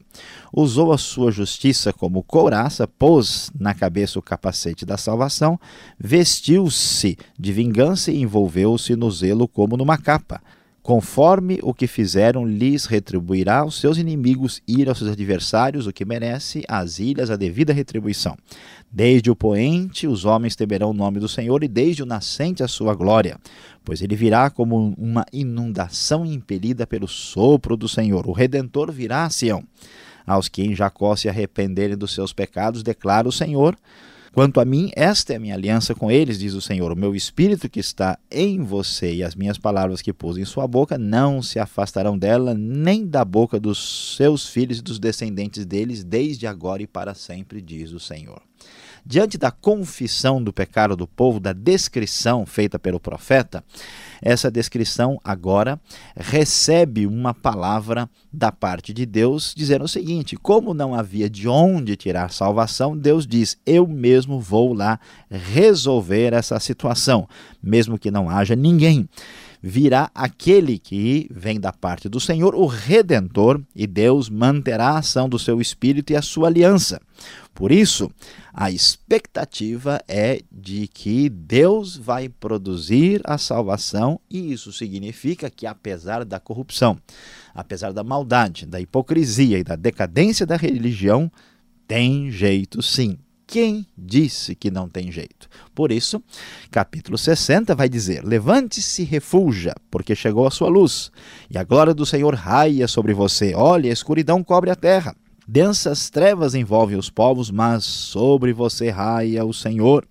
Usou 0.52 0.92
a 0.92 0.98
sua 0.98 1.30
justiça 1.30 1.92
como 1.92 2.24
couraça, 2.24 2.88
pôs 2.88 3.52
na 3.56 3.72
cabeça 3.72 4.18
o 4.18 4.22
capacete 4.22 4.84
da 4.84 4.96
salvação, 4.96 5.60
vestiu-se 5.96 7.16
de 7.38 7.52
vingança 7.52 8.10
e 8.10 8.20
envolveu-se 8.20 8.96
no 8.96 9.08
zelo 9.12 9.46
como 9.46 9.76
numa 9.76 9.96
capa. 9.96 10.42
Conforme 10.82 11.60
o 11.62 11.72
que 11.72 11.86
fizeram, 11.86 12.44
lhes 12.44 12.86
retribuirá 12.86 13.58
aos 13.58 13.78
seus 13.78 13.96
inimigos, 13.96 14.60
ir 14.66 14.88
aos 14.88 14.98
seus 14.98 15.12
adversários 15.12 15.86
o 15.86 15.92
que 15.92 16.04
merece, 16.04 16.64
às 16.66 16.98
ilhas 16.98 17.30
a 17.30 17.36
devida 17.36 17.72
retribuição. 17.72 18.36
Desde 18.92 19.30
o 19.30 19.36
poente 19.36 20.06
os 20.06 20.26
homens 20.26 20.54
temerão 20.54 20.90
o 20.90 20.94
nome 20.94 21.18
do 21.18 21.28
Senhor, 21.28 21.64
e 21.64 21.68
desde 21.68 22.02
o 22.02 22.06
nascente 22.06 22.62
a 22.62 22.68
sua 22.68 22.94
glória, 22.94 23.38
pois 23.82 24.02
ele 24.02 24.14
virá 24.14 24.50
como 24.50 24.94
uma 24.98 25.24
inundação 25.32 26.26
impelida 26.26 26.86
pelo 26.86 27.08
sopro 27.08 27.74
do 27.74 27.88
Senhor. 27.88 28.28
O 28.28 28.32
Redentor 28.32 28.92
virá 28.92 29.24
a 29.24 29.30
Sião. 29.30 29.64
Aos 30.26 30.46
que 30.46 30.62
em 30.62 30.74
Jacó 30.74 31.16
se 31.16 31.26
arrependerem 31.26 31.96
dos 31.96 32.12
seus 32.12 32.34
pecados, 32.34 32.82
declara 32.82 33.26
o 33.26 33.32
Senhor, 33.32 33.76
Quanto 34.32 34.60
a 34.60 34.64
mim, 34.64 34.90
esta 34.96 35.34
é 35.34 35.36
a 35.36 35.38
minha 35.38 35.54
aliança 35.54 35.94
com 35.94 36.10
eles, 36.10 36.38
diz 36.38 36.54
o 36.54 36.60
Senhor. 36.60 36.90
O 36.90 36.96
meu 36.96 37.14
espírito 37.14 37.68
que 37.68 37.78
está 37.78 38.18
em 38.30 38.62
você 38.62 39.16
e 39.16 39.22
as 39.22 39.34
minhas 39.34 39.58
palavras 39.58 40.00
que 40.00 40.10
pus 40.10 40.38
em 40.38 40.44
sua 40.46 40.66
boca 40.66 40.96
não 40.96 41.42
se 41.42 41.58
afastarão 41.58 42.16
dela, 42.16 42.54
nem 42.54 43.06
da 43.06 43.26
boca 43.26 43.60
dos 43.60 44.16
seus 44.16 44.48
filhos 44.48 44.78
e 44.78 44.82
dos 44.82 44.98
descendentes 44.98 45.66
deles, 45.66 46.02
desde 46.02 46.46
agora 46.46 46.82
e 46.82 46.86
para 46.86 47.14
sempre, 47.14 47.60
diz 47.60 47.92
o 47.92 48.00
Senhor. 48.00 48.40
Diante 49.04 49.36
da 49.36 49.50
confissão 49.50 50.42
do 50.42 50.52
pecado 50.52 50.96
do 50.96 51.08
povo, 51.08 51.40
da 51.40 51.52
descrição 51.52 52.46
feita 52.46 52.78
pelo 52.78 53.00
profeta, 53.00 53.64
essa 54.22 54.48
descrição 54.48 55.18
agora 55.24 55.80
recebe 56.16 57.04
uma 57.04 57.34
palavra 57.34 58.08
da 58.32 58.52
parte 58.52 58.92
de 58.94 59.04
Deus 59.04 59.52
dizendo 59.56 59.84
o 59.84 59.88
seguinte: 59.88 60.36
como 60.36 60.72
não 60.72 60.94
havia 60.94 61.28
de 61.28 61.48
onde 61.48 61.96
tirar 61.96 62.30
salvação, 62.30 62.96
Deus 62.96 63.26
diz: 63.26 63.58
eu 63.66 63.88
mesmo 63.88 64.38
vou 64.38 64.72
lá 64.72 65.00
resolver 65.28 66.32
essa 66.32 66.60
situação, 66.60 67.28
mesmo 67.60 67.98
que 67.98 68.10
não 68.10 68.30
haja 68.30 68.54
ninguém 68.54 69.08
virá 69.62 70.10
aquele 70.12 70.76
que 70.76 71.28
vem 71.30 71.60
da 71.60 71.72
parte 71.72 72.08
do 72.08 72.18
Senhor, 72.18 72.54
o 72.54 72.66
Redentor, 72.66 73.62
e 73.76 73.86
Deus 73.86 74.28
manterá 74.28 74.90
a 74.90 74.98
ação 74.98 75.28
do 75.28 75.38
seu 75.38 75.60
Espírito 75.60 76.12
e 76.12 76.16
a 76.16 76.22
sua 76.22 76.48
aliança. 76.48 77.00
Por 77.54 77.70
isso, 77.70 78.10
a 78.52 78.72
expectativa 78.72 80.02
é 80.08 80.42
de 80.50 80.88
que 80.88 81.28
Deus 81.28 81.96
vai 81.96 82.28
produzir 82.28 83.20
a 83.24 83.38
salvação, 83.38 84.18
e 84.28 84.52
isso 84.52 84.72
significa 84.72 85.48
que, 85.48 85.66
apesar 85.66 86.24
da 86.24 86.40
corrupção, 86.40 86.98
apesar 87.54 87.92
da 87.92 88.02
maldade, 88.02 88.66
da 88.66 88.80
hipocrisia 88.80 89.58
e 89.58 89.64
da 89.64 89.76
decadência 89.76 90.44
da 90.44 90.56
religião, 90.56 91.30
tem 91.86 92.30
jeito 92.30 92.82
sim. 92.82 93.16
Quem 93.46 93.86
disse 93.96 94.54
que 94.54 94.70
não 94.70 94.88
tem 94.88 95.10
jeito? 95.10 95.48
Por 95.74 95.92
isso, 95.92 96.22
capítulo 96.70 97.18
60 97.18 97.74
vai 97.74 97.88
dizer: 97.88 98.24
Levante-se 98.24 99.04
refulja, 99.04 99.74
porque 99.90 100.14
chegou 100.14 100.46
a 100.46 100.50
sua 100.50 100.68
luz, 100.68 101.10
e 101.50 101.58
a 101.58 101.64
glória 101.64 101.92
do 101.92 102.06
Senhor 102.06 102.34
raia 102.34 102.88
sobre 102.88 103.12
você. 103.12 103.54
Olhe, 103.54 103.90
a 103.90 103.92
escuridão 103.92 104.42
cobre 104.42 104.70
a 104.70 104.76
terra. 104.76 105.14
Densas 105.46 106.08
trevas 106.08 106.54
envolvem 106.54 106.96
os 106.96 107.10
povos, 107.10 107.50
mas 107.50 107.84
sobre 107.84 108.52
você 108.52 108.90
raia 108.90 109.44
o 109.44 109.52
Senhor, 109.52 110.06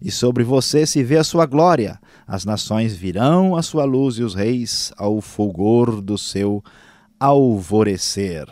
e 0.00 0.10
sobre 0.10 0.44
você 0.44 0.86
se 0.86 1.02
vê 1.02 1.16
a 1.16 1.24
sua 1.24 1.46
glória. 1.46 1.98
As 2.26 2.44
nações 2.44 2.94
virão 2.94 3.56
à 3.56 3.62
sua 3.62 3.84
luz 3.84 4.18
e 4.18 4.22
os 4.22 4.34
reis 4.34 4.92
ao 4.96 5.20
fulgor 5.20 6.00
do 6.00 6.18
seu 6.18 6.62
alvorecer. 7.18 8.46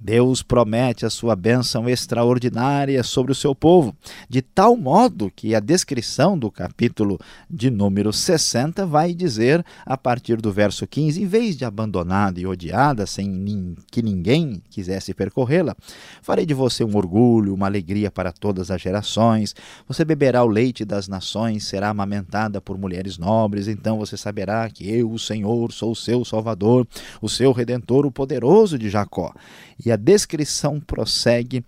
Deus 0.00 0.42
promete 0.42 1.04
a 1.04 1.10
sua 1.10 1.34
bênção 1.34 1.88
extraordinária 1.88 3.02
sobre 3.02 3.32
o 3.32 3.34
seu 3.34 3.54
povo, 3.54 3.94
de 4.28 4.40
tal 4.40 4.76
modo 4.76 5.30
que 5.34 5.54
a 5.54 5.60
descrição 5.60 6.38
do 6.38 6.50
capítulo 6.52 7.18
de 7.50 7.68
número 7.68 8.12
60 8.12 8.86
vai 8.86 9.12
dizer, 9.12 9.64
a 9.84 9.96
partir 9.96 10.40
do 10.40 10.52
verso 10.52 10.86
15, 10.86 11.20
em 11.20 11.26
vez 11.26 11.56
de 11.56 11.64
abandonada 11.64 12.40
e 12.40 12.46
odiada, 12.46 13.06
sem 13.06 13.74
que 13.90 14.00
ninguém 14.00 14.62
quisesse 14.70 15.12
percorrê-la, 15.12 15.74
farei 16.22 16.46
de 16.46 16.54
você 16.54 16.84
um 16.84 16.96
orgulho, 16.96 17.52
uma 17.52 17.66
alegria 17.66 18.10
para 18.10 18.30
todas 18.30 18.70
as 18.70 18.80
gerações. 18.80 19.54
Você 19.88 20.04
beberá 20.04 20.44
o 20.44 20.48
leite 20.48 20.84
das 20.84 21.08
nações, 21.08 21.64
será 21.64 21.88
amamentada 21.88 22.60
por 22.60 22.78
mulheres 22.78 23.18
nobres, 23.18 23.66
então 23.66 23.98
você 23.98 24.16
saberá 24.16 24.70
que 24.70 24.88
eu, 24.88 25.10
o 25.10 25.18
Senhor, 25.18 25.72
sou 25.72 25.90
o 25.90 25.96
seu 25.96 26.24
Salvador, 26.24 26.86
o 27.20 27.28
seu 27.28 27.50
Redentor, 27.50 28.06
o 28.06 28.12
poderoso 28.12 28.78
de 28.78 28.88
Jacó. 28.88 29.32
E 29.84 29.87
a 29.90 29.96
descrição 29.96 30.80
prossegue, 30.80 31.64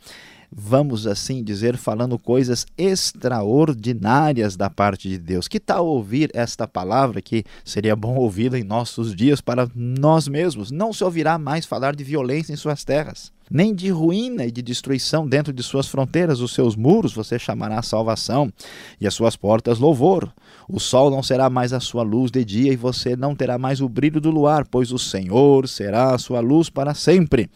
vamos 0.51 1.07
assim 1.07 1.45
dizer, 1.45 1.77
falando 1.77 2.19
coisas 2.19 2.67
extraordinárias 2.77 4.57
da 4.57 4.69
parte 4.69 5.09
de 5.09 5.19
Deus. 5.19 5.47
Que 5.47 5.61
tal 5.61 5.87
ouvir 5.87 6.31
esta 6.35 6.67
palavra 6.67 7.23
que 7.23 7.45
seria 7.65 7.95
bom 7.95 8.17
ouvi-la 8.17 8.59
em 8.59 8.65
nossos 8.65 9.15
dias 9.15 9.41
para 9.41 9.69
nós 9.75 10.27
mesmos? 10.27 10.71
Não 10.71 10.93
se 10.93 11.05
ouvirá 11.05 11.39
mais 11.39 11.65
falar 11.65 11.95
de 11.95 12.03
violência 12.03 12.53
em 12.53 12.57
suas 12.57 12.85
terras 12.85 13.33
nem 13.51 13.75
de 13.75 13.91
ruína 13.91 14.47
e 14.47 14.51
de 14.53 14.63
destruição 14.63 15.27
dentro 15.27 15.53
de 15.53 15.63
suas 15.63 15.89
fronteiras. 15.89 16.41
Os 16.41 16.55
seus 16.55 16.77
muros 16.77 17.13
você 17.13 17.39
chamará 17.39 17.83
salvação 17.83 18.51
e 19.01 19.07
as 19.07 19.15
suas 19.15 19.35
portas 19.35 19.81
louvor. 19.81 20.33
O 20.69 20.79
sol 20.79 21.11
não 21.11 21.23
será 21.23 21.51
mais 21.51 21.73
a 21.73 21.81
sua 21.81 22.05
luz 22.05 22.31
de 22.31 22.45
dia 22.45 22.73
e 22.73 22.77
você 22.77 23.17
não 23.17 23.35
terá 23.35 23.59
mais 23.59 23.81
o 23.81 23.89
brilho 23.89 24.21
do 24.21 24.31
luar, 24.31 24.65
pois 24.71 24.93
o 24.93 24.99
Senhor 24.99 25.67
será 25.67 26.15
a 26.15 26.19
sua 26.19 26.39
luz 26.39 26.71
para 26.71 26.95
sempre 26.95 27.51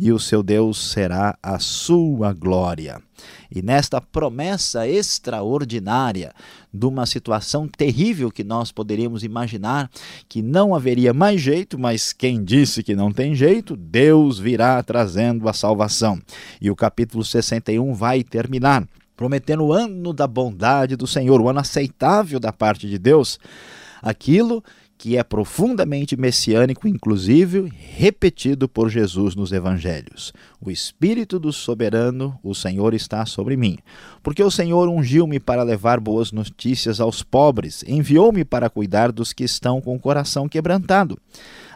e 0.00 0.10
o 0.10 0.18
seu 0.18 0.42
Deus 0.42 0.92
será 0.92 1.36
a 1.42 1.58
sua 1.58 2.32
glória. 2.32 3.02
E 3.54 3.60
nesta 3.60 4.00
promessa 4.00 4.88
extraordinária 4.88 6.32
de 6.72 6.86
uma 6.86 7.04
situação 7.04 7.68
terrível 7.68 8.30
que 8.30 8.42
nós 8.42 8.72
poderíamos 8.72 9.22
imaginar 9.22 9.90
que 10.26 10.40
não 10.40 10.74
haveria 10.74 11.12
mais 11.12 11.42
jeito, 11.42 11.78
mas 11.78 12.14
quem 12.14 12.42
disse 12.42 12.82
que 12.82 12.96
não 12.96 13.12
tem 13.12 13.34
jeito, 13.34 13.76
Deus 13.76 14.38
virá 14.38 14.82
trazendo 14.82 15.46
a 15.48 15.52
salvação. 15.52 16.18
E 16.60 16.70
o 16.70 16.76
capítulo 16.76 17.22
61 17.22 17.92
vai 17.92 18.22
terminar 18.22 18.88
prometendo 19.14 19.64
o 19.64 19.72
ano 19.74 20.14
da 20.14 20.26
bondade 20.26 20.96
do 20.96 21.06
Senhor, 21.06 21.42
o 21.42 21.48
ano 21.50 21.60
aceitável 21.60 22.40
da 22.40 22.50
parte 22.50 22.88
de 22.88 22.98
Deus, 22.98 23.38
aquilo 24.00 24.64
que 25.00 25.16
é 25.16 25.24
profundamente 25.24 26.14
messiânico, 26.14 26.86
inclusive 26.86 27.72
repetido 27.74 28.68
por 28.68 28.90
Jesus 28.90 29.34
nos 29.34 29.50
evangelhos. 29.50 30.30
O 30.60 30.70
Espírito 30.70 31.38
do 31.38 31.54
Soberano, 31.54 32.38
o 32.44 32.54
Senhor 32.54 32.92
está 32.92 33.24
sobre 33.24 33.56
mim, 33.56 33.78
porque 34.22 34.42
o 34.42 34.50
Senhor 34.50 34.90
ungiu-me 34.90 35.40
para 35.40 35.62
levar 35.62 35.98
boas 35.98 36.32
notícias 36.32 37.00
aos 37.00 37.22
pobres, 37.22 37.82
enviou-me 37.88 38.44
para 38.44 38.68
cuidar 38.68 39.10
dos 39.10 39.32
que 39.32 39.42
estão 39.42 39.80
com 39.80 39.96
o 39.96 39.98
coração 39.98 40.46
quebrantado, 40.46 41.18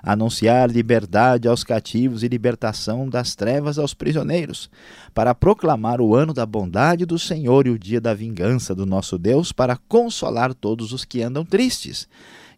anunciar 0.02 0.70
liberdade 0.70 1.48
aos 1.48 1.64
cativos 1.64 2.22
e 2.22 2.28
libertação 2.28 3.08
das 3.08 3.34
trevas 3.34 3.78
aos 3.78 3.94
prisioneiros, 3.94 4.68
para 5.14 5.34
proclamar 5.34 5.98
o 5.98 6.14
ano 6.14 6.34
da 6.34 6.44
bondade 6.44 7.06
do 7.06 7.18
Senhor 7.18 7.66
e 7.66 7.70
o 7.70 7.78
dia 7.78 8.02
da 8.02 8.12
vingança 8.12 8.74
do 8.74 8.84
nosso 8.84 9.16
Deus, 9.16 9.50
para 9.50 9.78
consolar 9.88 10.52
todos 10.52 10.92
os 10.92 11.06
que 11.06 11.22
andam 11.22 11.42
tristes 11.42 12.06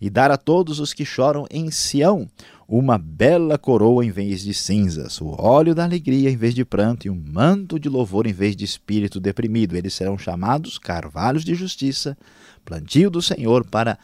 e 0.00 0.10
dar 0.10 0.30
a 0.30 0.36
todos 0.36 0.80
os 0.80 0.92
que 0.92 1.04
choram 1.04 1.46
em 1.50 1.70
Sião 1.70 2.28
uma 2.68 2.98
bela 2.98 3.56
coroa 3.56 4.04
em 4.04 4.10
vez 4.10 4.42
de 4.42 4.52
cinzas, 4.52 5.20
o 5.20 5.28
óleo 5.38 5.74
da 5.74 5.84
alegria 5.84 6.30
em 6.30 6.36
vez 6.36 6.54
de 6.54 6.64
pranto 6.64 7.06
e 7.06 7.10
um 7.10 7.14
manto 7.14 7.78
de 7.78 7.88
louvor 7.88 8.26
em 8.26 8.32
vez 8.32 8.56
de 8.56 8.64
espírito 8.64 9.20
deprimido. 9.20 9.76
Eles 9.76 9.94
serão 9.94 10.18
chamados 10.18 10.78
carvalhos 10.78 11.44
de 11.44 11.54
justiça, 11.54 12.18
plantio 12.64 13.08
do 13.08 13.22
Senhor 13.22 13.64
para 13.64 13.98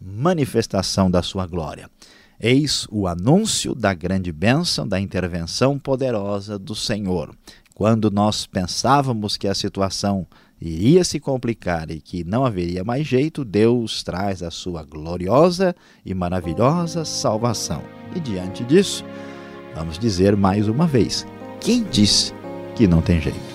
manifestação 0.00 1.10
da 1.10 1.22
sua 1.22 1.46
glória. 1.46 1.88
Eis 2.40 2.86
o 2.90 3.06
anúncio 3.06 3.74
da 3.74 3.94
grande 3.94 4.32
bênção, 4.32 4.86
da 4.86 5.00
intervenção 5.00 5.78
poderosa 5.78 6.58
do 6.58 6.74
Senhor. 6.74 7.34
Quando 7.74 8.10
nós 8.10 8.46
pensávamos 8.46 9.36
que 9.36 9.46
a 9.46 9.54
situação 9.54 10.26
iria 10.60 11.04
se 11.04 11.20
complicar 11.20 11.90
e 11.90 12.00
que 12.00 12.24
não 12.24 12.44
haveria 12.44 12.84
mais 12.84 13.06
jeito, 13.06 13.44
Deus 13.44 14.02
traz 14.02 14.42
a 14.42 14.50
sua 14.50 14.82
gloriosa 14.82 15.74
e 16.04 16.14
maravilhosa 16.14 17.04
salvação. 17.04 17.82
E 18.14 18.20
diante 18.20 18.64
disso, 18.64 19.04
vamos 19.74 19.98
dizer 19.98 20.36
mais 20.36 20.68
uma 20.68 20.86
vez: 20.86 21.26
quem 21.60 21.84
disse 21.84 22.32
que 22.74 22.86
não 22.86 23.00
tem 23.00 23.20
jeito? 23.20 23.47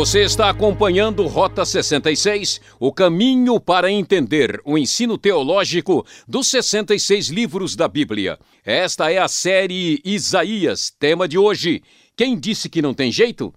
Você 0.00 0.22
está 0.22 0.48
acompanhando 0.48 1.26
Rota 1.26 1.62
66, 1.62 2.58
o 2.80 2.90
caminho 2.90 3.60
para 3.60 3.92
entender 3.92 4.58
o 4.64 4.78
ensino 4.78 5.18
teológico 5.18 6.06
dos 6.26 6.48
66 6.48 7.28
livros 7.28 7.76
da 7.76 7.86
Bíblia. 7.86 8.38
Esta 8.64 9.12
é 9.12 9.18
a 9.18 9.28
série 9.28 10.00
Isaías, 10.02 10.90
tema 10.98 11.28
de 11.28 11.36
hoje. 11.36 11.82
Quem 12.16 12.38
disse 12.38 12.70
que 12.70 12.80
não 12.80 12.94
tem 12.94 13.12
jeito? 13.12 13.52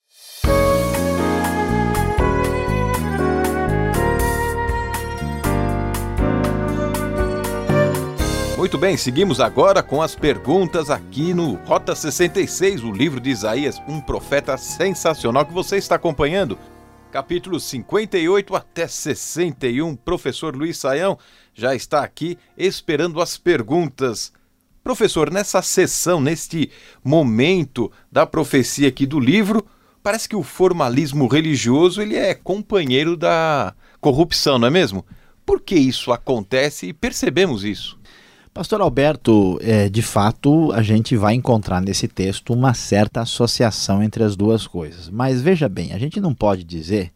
Muito 8.59 8.77
bem, 8.77 8.97
seguimos 8.97 9.39
agora 9.39 9.81
com 9.81 10.01
as 10.01 10.15
perguntas 10.15 10.89
aqui 10.89 11.33
no 11.33 11.53
Rota 11.63 11.95
66, 11.95 12.83
o 12.83 12.91
livro 12.91 13.17
de 13.17 13.29
Isaías, 13.29 13.81
um 13.87 14.01
profeta 14.01 14.57
sensacional 14.57 15.45
que 15.45 15.53
você 15.53 15.77
está 15.77 15.95
acompanhando. 15.95 16.59
Capítulos 17.09 17.63
58 17.63 18.53
até 18.53 18.85
61. 18.85 19.95
Professor 19.95 20.53
Luiz 20.53 20.77
Saião 20.77 21.17
já 21.53 21.73
está 21.73 22.03
aqui 22.03 22.37
esperando 22.57 23.21
as 23.21 23.37
perguntas. 23.37 24.33
Professor, 24.83 25.31
nessa 25.31 25.61
sessão, 25.61 26.19
neste 26.19 26.69
momento 27.01 27.89
da 28.11 28.25
profecia 28.25 28.89
aqui 28.89 29.05
do 29.05 29.21
livro, 29.21 29.65
parece 30.03 30.27
que 30.27 30.35
o 30.35 30.43
formalismo 30.43 31.27
religioso 31.27 32.01
ele 32.01 32.17
é 32.17 32.33
companheiro 32.33 33.15
da 33.15 33.73
corrupção, 34.01 34.59
não 34.59 34.67
é 34.67 34.69
mesmo? 34.69 35.05
Por 35.45 35.61
que 35.61 35.75
isso 35.75 36.11
acontece 36.11 36.87
e 36.87 36.93
percebemos 36.93 37.63
isso? 37.63 37.98
Pastor 38.53 38.81
Alberto, 38.81 39.59
é, 39.61 39.87
de 39.87 40.01
fato, 40.01 40.71
a 40.73 40.81
gente 40.81 41.15
vai 41.15 41.33
encontrar 41.33 41.81
nesse 41.81 42.07
texto 42.07 42.51
uma 42.51 42.73
certa 42.73 43.21
associação 43.21 44.01
entre 44.01 44.23
as 44.23 44.35
duas 44.35 44.65
coisas. 44.65 45.09
Mas 45.09 45.41
veja 45.41 45.69
bem, 45.69 45.93
a 45.93 45.99
gente 45.99 46.19
não 46.19 46.33
pode 46.33 46.63
dizer 46.63 47.11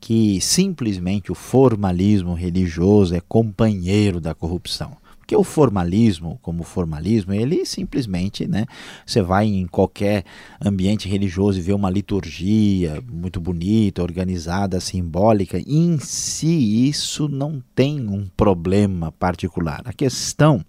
que 0.00 0.40
simplesmente 0.40 1.30
o 1.30 1.34
formalismo 1.34 2.34
religioso 2.34 3.14
é 3.14 3.20
companheiro 3.20 4.20
da 4.20 4.34
corrupção. 4.34 4.96
Porque 5.22 5.36
o 5.36 5.44
formalismo, 5.44 6.36
como 6.42 6.64
formalismo, 6.64 7.32
ele 7.32 7.64
simplesmente, 7.64 8.44
né? 8.48 8.66
Você 9.06 9.22
vai 9.22 9.46
em 9.46 9.68
qualquer 9.68 10.24
ambiente 10.60 11.08
religioso 11.08 11.60
e 11.60 11.62
vê 11.62 11.72
uma 11.72 11.88
liturgia 11.88 13.00
muito 13.08 13.40
bonita, 13.40 14.02
organizada, 14.02 14.80
simbólica. 14.80 15.62
Em 15.64 15.96
si, 16.00 16.88
isso 16.88 17.28
não 17.28 17.62
tem 17.72 18.00
um 18.08 18.26
problema 18.36 19.12
particular. 19.12 19.80
A 19.84 19.92
questão 19.92 20.64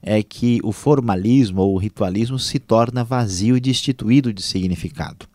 é 0.00 0.22
que 0.22 0.60
o 0.62 0.70
formalismo 0.70 1.62
ou 1.62 1.74
o 1.74 1.78
ritualismo 1.78 2.38
se 2.38 2.60
torna 2.60 3.02
vazio 3.02 3.56
e 3.56 3.60
destituído 3.60 4.32
de 4.32 4.42
significado. 4.42 5.26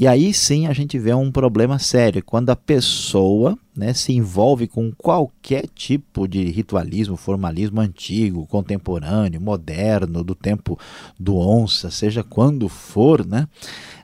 E 0.00 0.06
aí 0.06 0.32
sim 0.32 0.68
a 0.68 0.72
gente 0.72 0.96
vê 0.96 1.12
um 1.12 1.28
problema 1.28 1.76
sério, 1.76 2.22
quando 2.24 2.50
a 2.50 2.54
pessoa 2.54 3.58
né, 3.74 3.92
se 3.92 4.12
envolve 4.12 4.68
com 4.68 4.92
qualquer 4.92 5.66
tipo 5.74 6.28
de 6.28 6.44
ritualismo, 6.44 7.16
formalismo 7.16 7.80
antigo, 7.80 8.46
contemporâneo, 8.46 9.40
moderno, 9.40 10.22
do 10.22 10.36
tempo 10.36 10.78
do 11.18 11.36
onça, 11.36 11.90
seja 11.90 12.22
quando 12.22 12.68
for, 12.68 13.26
né, 13.26 13.48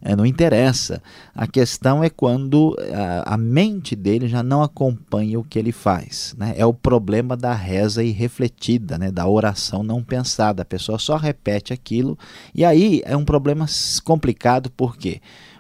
é, 0.03 0.17
não 0.17 0.27
interessa. 0.27 1.01
A 1.33 1.47
questão 1.47 2.03
é 2.03 2.11
quando 2.11 2.77
a, 2.93 3.35
a, 3.35 3.39
mente 3.39 3.95
dele 3.95 4.27
já 4.27 4.43
não 4.43 4.65
acompanha 4.65 5.39
o 5.39 5.45
que 5.45 5.61
ele 5.61 5.71
faz. 5.71 6.35
Né? 6.37 6.55
É 6.57 6.67
o 6.67 6.75
problema 6.75 7.37
da 7.37 7.55
reza 7.55 8.03
irrefletida, 8.03 8.99
né, 8.99 9.13
da 9.13 9.29
oração 9.29 9.85
não 9.85 10.03
pensada. 10.03 10.63
A 10.63 10.67
pessoa 10.67 10.99
só 10.99 11.17
repete 11.17 11.73
aquilo, 11.73 12.19
e 12.53 12.65
aí 12.65 13.01
é 13.05 13.17
um 13.17 13.25
problema 13.25 13.67
complicado, 14.05 14.73
por 14.73 14.97
quê? 14.97 15.21
Porque 15.21 15.54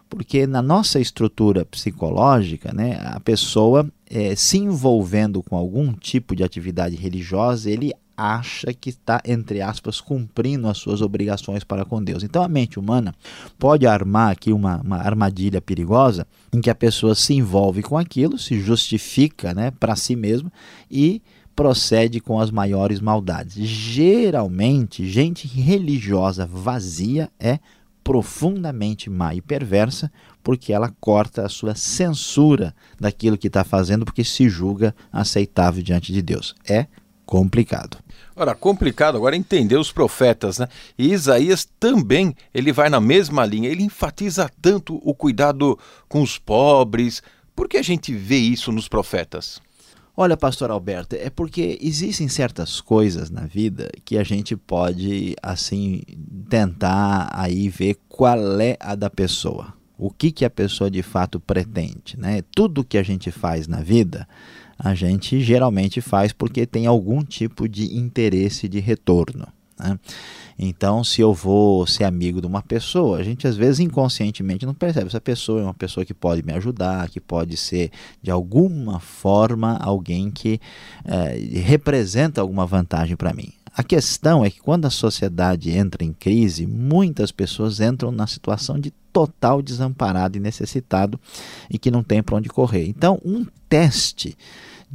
na 0.46 0.62
nossa 0.62 1.00
estrutura 1.00 1.64
psicológica, 1.64 2.72
né, 2.72 2.98
a 3.04 3.20
pessoa 3.20 3.86
é, 4.08 4.34
se 4.36 4.58
envolvendo 4.58 5.42
com 5.42 5.56
algum 5.56 5.92
tipo 5.92 6.36
de 6.36 6.44
atividade 6.44 6.96
religiosa, 6.96 7.70
ele 7.70 7.92
acha 8.16 8.72
que 8.72 8.90
está, 8.90 9.20
entre 9.24 9.60
aspas, 9.60 10.00
cumprindo 10.00 10.68
as 10.68 10.78
suas 10.78 11.02
obrigações 11.02 11.64
para 11.64 11.84
com 11.84 12.02
Deus. 12.02 12.22
Então 12.22 12.42
a 12.42 12.48
mente 12.48 12.78
humana 12.78 13.14
pode 13.58 13.86
armar 13.86 14.30
aqui 14.30 14.52
uma, 14.52 14.80
uma 14.80 14.98
armadilha 14.98 15.60
perigosa 15.60 16.26
em 16.52 16.60
que 16.60 16.70
a 16.70 16.74
pessoa 16.74 17.14
se 17.14 17.34
envolve 17.34 17.82
com 17.82 17.98
aquilo, 17.98 18.38
se 18.38 18.60
justifica 18.60 19.52
né, 19.52 19.70
para 19.72 19.96
si 19.96 20.14
mesma 20.14 20.52
e 20.90 21.20
procede 21.54 22.20
com 22.20 22.40
as 22.40 22.50
maiores 22.50 23.00
maldades. 23.00 23.54
Geralmente, 23.54 25.08
gente 25.08 25.46
religiosa 25.46 26.46
vazia 26.46 27.30
é 27.38 27.58
profundamente 28.04 29.08
má 29.08 29.34
e 29.34 29.40
perversa, 29.40 30.12
porque 30.42 30.72
ela 30.72 30.94
corta 31.00 31.44
a 31.44 31.48
sua 31.48 31.74
censura 31.74 32.74
daquilo 33.00 33.38
que 33.38 33.46
está 33.46 33.64
fazendo, 33.64 34.04
porque 34.04 34.22
se 34.22 34.48
julga 34.48 34.94
aceitável 35.10 35.82
diante 35.82 36.12
de 36.12 36.20
Deus. 36.20 36.54
É 36.68 36.86
complicado. 37.24 37.96
Ora, 38.36 38.54
complicado 38.54 39.16
agora 39.16 39.34
entender 39.34 39.76
os 39.76 39.90
profetas, 39.90 40.58
né? 40.58 40.68
E 40.98 41.12
Isaías 41.12 41.66
também, 41.80 42.34
ele 42.52 42.72
vai 42.72 42.90
na 42.90 43.00
mesma 43.00 43.46
linha, 43.46 43.70
ele 43.70 43.82
enfatiza 43.82 44.50
tanto 44.60 45.00
o 45.02 45.14
cuidado 45.14 45.78
com 46.08 46.20
os 46.20 46.36
pobres. 46.36 47.22
Por 47.56 47.68
que 47.68 47.78
a 47.78 47.82
gente 47.82 48.12
vê 48.12 48.36
isso 48.36 48.70
nos 48.70 48.88
profetas? 48.88 49.62
Olha, 50.16 50.36
pastor 50.36 50.70
Alberto, 50.70 51.16
é 51.16 51.28
porque 51.28 51.76
existem 51.82 52.28
certas 52.28 52.80
coisas 52.80 53.30
na 53.30 53.46
vida 53.46 53.90
que 54.04 54.16
a 54.16 54.22
gente 54.22 54.56
pode 54.56 55.34
assim 55.42 56.02
tentar 56.48 57.28
aí 57.32 57.68
ver 57.68 57.96
qual 58.08 58.60
é 58.60 58.76
a 58.78 58.94
da 58.94 59.10
pessoa. 59.10 59.74
O 59.98 60.10
que 60.10 60.30
que 60.30 60.44
a 60.44 60.50
pessoa 60.50 60.88
de 60.88 61.02
fato 61.02 61.40
pretende, 61.40 62.16
né? 62.16 62.42
Tudo 62.54 62.84
que 62.84 62.96
a 62.96 63.02
gente 63.02 63.32
faz 63.32 63.66
na 63.66 63.80
vida, 63.80 64.28
a 64.78 64.94
gente 64.94 65.40
geralmente 65.40 66.00
faz 66.00 66.32
porque 66.32 66.64
tem 66.64 66.86
algum 66.86 67.24
tipo 67.24 67.68
de 67.68 67.96
interesse 67.96 68.68
de 68.68 68.78
retorno, 68.78 69.48
né? 69.84 69.98
Então, 70.58 71.02
se 71.02 71.20
eu 71.20 71.34
vou 71.34 71.86
ser 71.86 72.04
amigo 72.04 72.40
de 72.40 72.46
uma 72.46 72.62
pessoa, 72.62 73.18
a 73.18 73.22
gente 73.24 73.46
às 73.46 73.56
vezes 73.56 73.80
inconscientemente 73.80 74.64
não 74.64 74.74
percebe. 74.74 75.08
Essa 75.08 75.20
pessoa 75.20 75.60
é 75.60 75.64
uma 75.64 75.74
pessoa 75.74 76.06
que 76.06 76.14
pode 76.14 76.42
me 76.44 76.52
ajudar, 76.52 77.08
que 77.08 77.20
pode 77.20 77.56
ser 77.56 77.90
de 78.22 78.30
alguma 78.30 79.00
forma 79.00 79.76
alguém 79.78 80.30
que 80.30 80.60
é, 81.04 81.60
representa 81.60 82.40
alguma 82.40 82.66
vantagem 82.66 83.16
para 83.16 83.34
mim. 83.34 83.52
A 83.76 83.82
questão 83.82 84.44
é 84.44 84.50
que 84.50 84.60
quando 84.60 84.86
a 84.86 84.90
sociedade 84.90 85.72
entra 85.72 86.04
em 86.04 86.12
crise, 86.12 86.64
muitas 86.64 87.32
pessoas 87.32 87.80
entram 87.80 88.12
na 88.12 88.24
situação 88.24 88.78
de 88.78 88.92
total 89.12 89.60
desamparado 89.60 90.36
e 90.36 90.40
necessitado 90.40 91.18
e 91.68 91.76
que 91.76 91.90
não 91.90 92.04
tem 92.04 92.22
para 92.22 92.36
onde 92.36 92.48
correr. 92.48 92.86
Então, 92.86 93.20
um 93.24 93.44
teste 93.68 94.36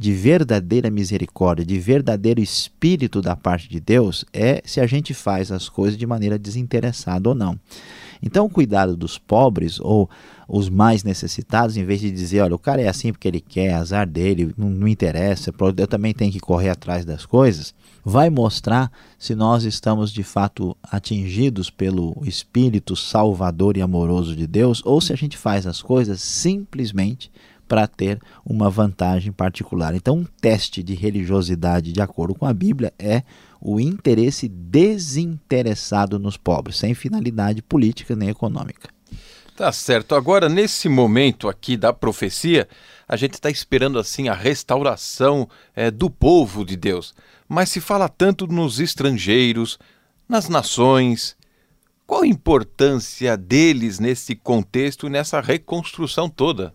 de 0.00 0.14
verdadeira 0.14 0.88
misericórdia, 0.88 1.62
de 1.62 1.78
verdadeiro 1.78 2.40
espírito 2.40 3.20
da 3.20 3.36
parte 3.36 3.68
de 3.68 3.78
Deus, 3.78 4.24
é 4.32 4.62
se 4.64 4.80
a 4.80 4.86
gente 4.86 5.12
faz 5.12 5.52
as 5.52 5.68
coisas 5.68 5.98
de 5.98 6.06
maneira 6.06 6.38
desinteressada 6.38 7.28
ou 7.28 7.34
não. 7.34 7.60
Então, 8.22 8.46
o 8.46 8.50
cuidado 8.50 8.96
dos 8.96 9.18
pobres 9.18 9.78
ou 9.78 10.08
os 10.48 10.70
mais 10.70 11.04
necessitados, 11.04 11.76
em 11.76 11.84
vez 11.84 12.00
de 12.00 12.10
dizer, 12.10 12.40
olha, 12.40 12.54
o 12.54 12.58
cara 12.58 12.80
é 12.80 12.88
assim 12.88 13.12
porque 13.12 13.28
ele 13.28 13.42
quer, 13.42 13.74
azar 13.74 14.08
dele, 14.08 14.54
não, 14.56 14.70
não 14.70 14.88
interessa, 14.88 15.52
eu 15.76 15.86
também 15.86 16.14
tenho 16.14 16.32
que 16.32 16.40
correr 16.40 16.70
atrás 16.70 17.04
das 17.04 17.26
coisas, 17.26 17.74
vai 18.02 18.30
mostrar 18.30 18.90
se 19.18 19.34
nós 19.34 19.64
estamos 19.64 20.10
de 20.10 20.22
fato 20.22 20.74
atingidos 20.82 21.68
pelo 21.68 22.16
Espírito 22.24 22.96
salvador 22.96 23.76
e 23.76 23.82
amoroso 23.82 24.34
de 24.34 24.46
Deus 24.46 24.80
ou 24.82 24.98
se 24.98 25.12
a 25.12 25.16
gente 25.16 25.36
faz 25.36 25.66
as 25.66 25.82
coisas 25.82 26.22
simplesmente 26.22 27.30
para 27.70 27.86
ter 27.86 28.20
uma 28.44 28.68
vantagem 28.68 29.30
particular. 29.30 29.94
Então, 29.94 30.16
um 30.16 30.24
teste 30.24 30.82
de 30.82 30.92
religiosidade 30.92 31.92
de 31.92 32.02
acordo 32.02 32.34
com 32.34 32.44
a 32.44 32.52
Bíblia 32.52 32.92
é 32.98 33.22
o 33.60 33.78
interesse 33.78 34.48
desinteressado 34.48 36.18
nos 36.18 36.36
pobres, 36.36 36.78
sem 36.78 36.94
finalidade 36.94 37.62
política 37.62 38.16
nem 38.16 38.28
econômica. 38.28 38.88
Tá 39.56 39.70
certo. 39.70 40.16
Agora, 40.16 40.48
nesse 40.48 40.88
momento 40.88 41.48
aqui 41.48 41.76
da 41.76 41.92
profecia, 41.92 42.66
a 43.06 43.14
gente 43.14 43.34
está 43.34 43.48
esperando 43.48 44.00
assim 44.00 44.28
a 44.28 44.34
restauração 44.34 45.48
é, 45.72 45.92
do 45.92 46.10
povo 46.10 46.64
de 46.64 46.76
Deus. 46.76 47.14
Mas 47.48 47.68
se 47.68 47.80
fala 47.80 48.08
tanto 48.08 48.48
nos 48.48 48.80
estrangeiros, 48.80 49.78
nas 50.28 50.48
nações. 50.48 51.36
Qual 52.04 52.22
a 52.22 52.26
importância 52.26 53.36
deles 53.36 54.00
nesse 54.00 54.34
contexto, 54.34 55.08
nessa 55.08 55.40
reconstrução 55.40 56.28
toda? 56.28 56.72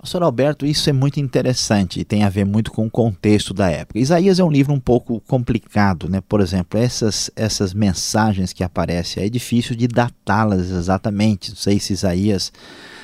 Pastor 0.00 0.22
Alberto, 0.22 0.64
isso 0.64 0.88
é 0.88 0.94
muito 0.94 1.20
interessante 1.20 2.00
e 2.00 2.04
tem 2.04 2.24
a 2.24 2.30
ver 2.30 2.46
muito 2.46 2.72
com 2.72 2.86
o 2.86 2.90
contexto 2.90 3.52
da 3.52 3.68
época. 3.68 3.98
Isaías 3.98 4.40
é 4.40 4.44
um 4.44 4.50
livro 4.50 4.72
um 4.72 4.80
pouco 4.80 5.20
complicado, 5.28 6.08
né? 6.08 6.22
Por 6.26 6.40
exemplo, 6.40 6.80
essas, 6.80 7.30
essas 7.36 7.74
mensagens 7.74 8.54
que 8.54 8.64
aparecem, 8.64 9.22
é 9.22 9.28
difícil 9.28 9.76
de 9.76 9.86
datá-las 9.86 10.70
exatamente. 10.70 11.50
Não 11.50 11.56
sei 11.56 11.78
se 11.78 11.92
Isaías 11.92 12.50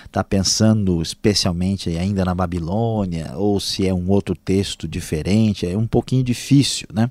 está 0.07 0.25
pensando 0.25 1.03
especialmente 1.03 1.91
ainda 1.91 2.25
na 2.25 2.35
Babilônia 2.35 3.33
ou 3.37 3.61
se 3.61 3.87
é 3.87 3.93
um 3.93 4.09
outro 4.09 4.35
texto 4.35 4.89
diferente, 4.89 5.67
é 5.67 5.77
um 5.77 5.87
pouquinho 5.87 6.25
difícil, 6.25 6.89
né? 6.95 7.11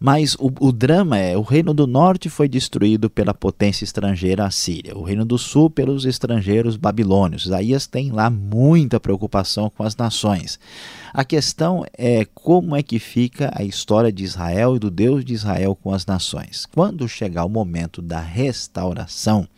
Mas 0.00 0.34
o, 0.34 0.50
o, 0.60 0.70
drama 0.70 1.18
é: 1.18 1.36
o 1.36 1.42
reino 1.42 1.74
do 1.74 1.86
norte 1.86 2.28
foi 2.28 2.48
destruído 2.48 3.10
pela 3.10 3.34
potência 3.34 3.84
estrangeira 3.84 4.46
Assíria, 4.46 4.96
o 4.96 5.02
reino 5.02 5.24
do 5.24 5.36
sul 5.36 5.68
pelos 5.68 6.04
estrangeiros 6.04 6.76
babilônios. 6.76 7.46
Isaías 7.46 7.86
tem 7.86 8.12
lá 8.12 8.30
muita 8.30 9.00
preocupação 9.00 9.70
com 9.70 9.82
as 9.82 9.96
nações. 9.96 10.58
A 11.12 11.24
questão 11.24 11.84
é 11.96 12.24
como 12.32 12.76
é 12.76 12.82
que 12.82 12.98
fica 12.98 13.50
a 13.54 13.64
história 13.64 14.12
de 14.12 14.22
Israel 14.22 14.76
e 14.76 14.78
do 14.78 14.90
Deus 14.90 15.24
de 15.24 15.34
Israel 15.34 15.74
com 15.74 15.92
as 15.92 16.06
nações. 16.06 16.66
Quando 16.72 17.08
chegar 17.08 17.44
o 17.44 17.48
momento 17.50 18.00
da 18.00 18.20
restauração, 18.20 19.48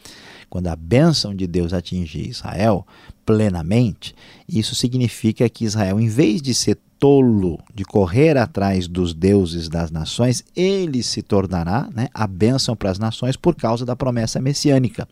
quando 0.49 0.69
a 0.69 0.77
bênção 0.77 1.35
de 1.35 1.47
Deus 1.47 1.75
atingir 1.75 2.29
Israel 2.29 2.87
plenamente, 3.27 4.15
isso 4.49 4.75
significa 4.75 5.49
que 5.49 5.65
Israel, 5.65 6.01
em 6.01 6.09
vez 6.09 6.41
de 6.41 6.55
ser 6.55 6.79
tolo 7.01 7.59
de 7.75 7.83
correr 7.83 8.37
atrás 8.37 8.87
dos 8.87 9.15
deuses 9.15 9.71
das 9.71 9.91
nações, 9.91 10.45
ele 10.55 11.03
se 11.03 11.23
tornará 11.23 11.89
né, 11.95 12.09
a 12.13 12.27
bênção 12.27 12.77
para 12.77 12.91
as 12.91 12.99
nações 12.99 13.37
por 13.37 13.57
causa 13.57 13.87
da 13.87 13.97
promessa 13.97 14.39
messiânica. 14.39 15.09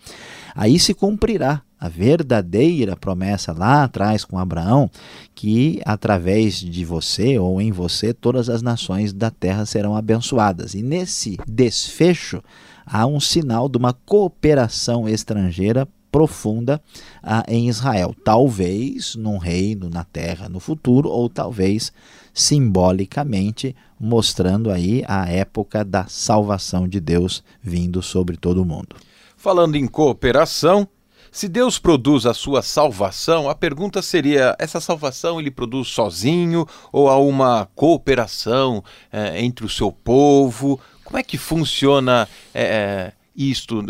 Aí 0.55 0.79
se 0.79 0.93
cumprirá 0.93 1.63
a 1.81 1.89
verdadeira 1.89 2.95
promessa 2.95 3.53
lá 3.53 3.85
atrás 3.85 4.25
com 4.25 4.39
Abraão, 4.39 4.91
que 5.35 5.81
através 5.85 6.57
de 6.57 6.85
você 6.85 7.39
ou 7.39 7.61
em 7.61 7.73
você 7.73 8.13
todas 8.13 8.51
as 8.51 8.61
nações 8.61 9.13
da 9.13 9.31
terra 9.31 9.65
serão 9.65 9.97
abençoadas. 9.97 10.75
E 10.75 10.83
nesse 10.83 11.39
desfecho 11.47 12.43
há 12.85 13.07
um 13.07 13.19
sinal 13.19 13.69
de 13.69 13.79
uma 13.79 13.95
cooperação 13.95 15.09
estrangeira 15.09 15.89
profunda 16.19 16.83
ah, 17.23 17.45
em 17.47 17.69
Israel. 17.69 18.13
Talvez 18.25 19.15
num 19.15 19.39
reino 19.39 19.89
na 19.89 20.03
terra 20.03 20.49
no 20.49 20.59
futuro, 20.59 21.09
ou 21.09 21.29
talvez 21.29 21.93
simbolicamente 22.35 23.77
mostrando 24.01 24.69
aí 24.69 25.05
a 25.07 25.29
época 25.29 25.85
da 25.85 26.07
salvação 26.07 26.89
de 26.89 26.99
Deus 26.99 27.45
vindo 27.63 28.03
sobre 28.03 28.37
todo 28.37 28.63
o 28.63 28.65
mundo. 28.65 28.97
Falando 29.37 29.77
em 29.77 29.87
cooperação, 29.87 30.89
se 31.31 31.47
Deus 31.47 31.79
produz 31.79 32.27
a 32.27 32.35
sua 32.35 32.61
salvação, 32.61 33.49
a 33.49 33.55
pergunta 33.55 34.03
seria: 34.03 34.57
essa 34.59 34.81
salvação 34.81 35.39
ele 35.39 35.53
produz 35.53 35.87
sozinho 35.87 36.67
ou 36.91 37.09
há 37.09 37.17
uma 37.17 37.69
cooperação 37.77 38.83
é, 39.13 39.41
entre 39.41 39.65
o 39.65 39.69
seu 39.69 39.93
povo? 39.93 40.81
Como 41.05 41.17
é 41.17 41.23
que 41.23 41.39
funciona 41.39 42.29
é, 42.53 43.13
isto 43.37 43.85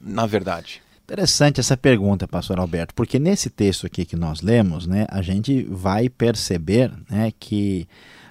na 0.00 0.26
verdade? 0.26 0.82
Interessante 1.08 1.58
essa 1.58 1.74
pergunta, 1.74 2.28
pastor 2.28 2.60
Alberto, 2.60 2.94
porque 2.94 3.18
nesse 3.18 3.48
texto 3.48 3.86
aqui 3.86 4.04
que 4.04 4.14
nós 4.14 4.42
lemos, 4.42 4.86
né, 4.86 5.06
a 5.08 5.22
gente 5.22 5.62
vai 5.62 6.10
perceber 6.10 6.92
né, 7.08 7.32
que 7.40 7.88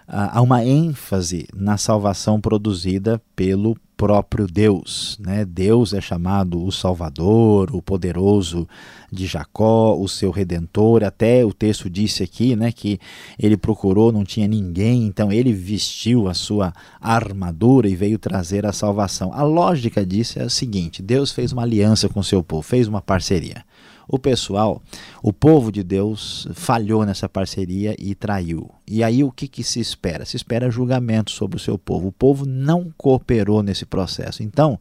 há 0.08 0.40
uma 0.44 0.64
ênfase 0.64 1.48
na 1.56 1.76
salvação 1.76 2.40
produzida 2.40 3.20
pelo 3.36 3.76
próprio 3.98 4.46
Deus. 4.46 5.18
Né? 5.20 5.44
Deus 5.44 5.92
é 5.92 6.00
chamado 6.00 6.64
o 6.64 6.72
Salvador, 6.72 7.76
o 7.76 7.82
poderoso 7.82 8.68
de 9.12 9.26
Jacó, 9.26 9.98
o 9.98 10.08
seu 10.08 10.30
redentor. 10.30 11.04
Até 11.04 11.44
o 11.44 11.52
texto 11.52 11.90
disse 11.90 12.22
aqui 12.22 12.56
né, 12.56 12.72
que 12.72 13.00
ele 13.40 13.58
procurou, 13.58 14.12
não 14.12 14.24
tinha 14.24 14.48
ninguém, 14.48 15.08
então 15.08 15.32
ele 15.32 15.52
vestiu 15.52 16.30
a 16.30 16.34
sua 16.36 16.72
armadura 17.02 17.90
e 17.90 17.96
veio 17.96 18.20
trazer 18.20 18.66
a 18.66 18.72
salvação. 18.72 19.34
A 19.34 19.42
lógica 19.42 20.06
disso 20.06 20.40
é 20.40 20.44
a 20.44 20.50
seguinte: 20.50 21.02
Deus 21.02 21.32
fez 21.32 21.52
uma 21.52 21.64
aliança 21.64 22.08
com 22.08 22.22
seu 22.22 22.44
povo, 22.44 22.62
fez 22.62 22.88
uma 22.88 23.02
parceria 23.02 23.67
o 24.08 24.18
pessoal, 24.18 24.82
o 25.22 25.34
povo 25.34 25.72
de 25.72 25.84
Deus 25.84 26.48
falhou 26.54 27.06
nessa 27.06 27.28
parceria 27.28 27.96
e 28.00 28.16
traiu. 28.16 28.70
E 28.88 29.04
aí 29.04 29.24
o 29.24 29.32
que, 29.32 29.48
que 29.48 29.64
se 29.64 29.80
espera? 29.80 30.26
Se 30.26 30.38
espera 30.38 30.72
julgamento 30.72 31.32
sobre 31.32 31.58
o 31.58 31.60
seu 31.60 31.78
povo. 31.78 32.08
O 32.08 32.12
povo 32.12 32.46
não 32.46 32.94
cooperou 32.98 33.62
nesse 33.62 33.86
processo. 33.86 34.44
Então, 34.44 34.80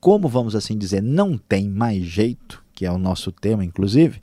como 0.00 0.28
vamos 0.28 0.54
assim 0.54 0.78
dizer, 0.78 1.02
não 1.02 1.36
tem 1.36 1.68
mais 1.68 2.04
jeito, 2.04 2.62
que 2.72 2.86
é 2.86 2.92
o 2.92 2.98
nosso 2.98 3.32
tema, 3.32 3.64
inclusive, 3.64 4.22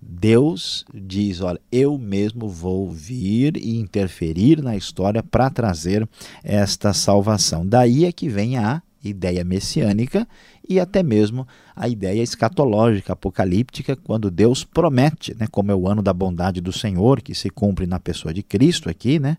Deus 0.00 0.86
diz: 0.94 1.42
Olha, 1.42 1.60
eu 1.70 1.98
mesmo 1.98 2.48
vou 2.48 2.90
vir 2.90 3.56
e 3.58 3.76
interferir 3.78 4.62
na 4.62 4.74
história 4.74 5.22
para 5.22 5.50
trazer 5.50 6.08
esta 6.42 6.94
salvação. 6.94 7.66
Daí 7.66 8.06
é 8.06 8.12
que 8.12 8.28
vem 8.28 8.56
a 8.56 8.82
ideia 9.02 9.42
messiânica 9.44 10.26
e 10.68 10.78
até 10.78 11.02
mesmo 11.02 11.46
a 11.74 11.88
ideia 11.88 12.22
escatológica, 12.22 13.12
apocalíptica, 13.12 13.96
quando 13.96 14.30
Deus 14.30 14.64
promete, 14.64 15.34
né, 15.38 15.46
como 15.50 15.72
é 15.72 15.74
o 15.74 15.88
ano 15.88 16.02
da 16.02 16.12
bondade 16.12 16.60
do 16.60 16.72
Senhor, 16.72 17.20
que 17.20 17.34
se 17.34 17.50
cumpre 17.50 17.86
na 17.86 17.98
pessoa 17.98 18.32
de 18.32 18.42
Cristo 18.42 18.88
aqui, 18.88 19.18
né, 19.18 19.36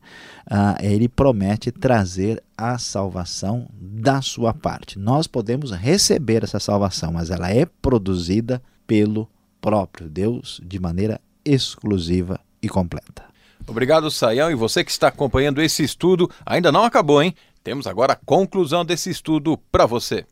uh, 0.50 0.84
ele 0.84 1.08
promete 1.08 1.72
trazer 1.72 2.44
a 2.58 2.78
salvação 2.78 3.68
da 3.80 4.22
sua 4.22 4.54
parte. 4.54 5.00
Nós 5.00 5.28
podemos 5.28 5.72
receber 5.72 6.44
essa 6.44 6.60
salvação, 6.60 7.14
mas 7.14 7.30
ela 7.30 7.50
é 7.50 7.66
produzida 7.66 8.62
pelo 8.86 9.30
próprio 9.62 10.10
Deus 10.10 10.60
de 10.66 10.80
maneira 10.80 11.22
exclusiva 11.46 12.40
e 12.62 12.68
completa. 12.68 13.32
Obrigado, 13.68 14.10
Saião. 14.10 14.52
E 14.52 14.56
você 14.56 14.84
que 14.84 14.92
está 14.92 15.08
acompanhando 15.08 15.62
esse 15.62 15.84
estudo, 15.84 16.30
ainda 16.46 16.72
não 16.72 16.84
acabou, 16.84 17.22
hein? 17.22 17.36
Temos 17.64 17.86
agora 17.86 18.14
a 18.14 18.16
conclusão 18.16 18.84
desse 18.84 19.12
estudo 19.12 19.56
para 19.72 19.86
você. 19.86 20.26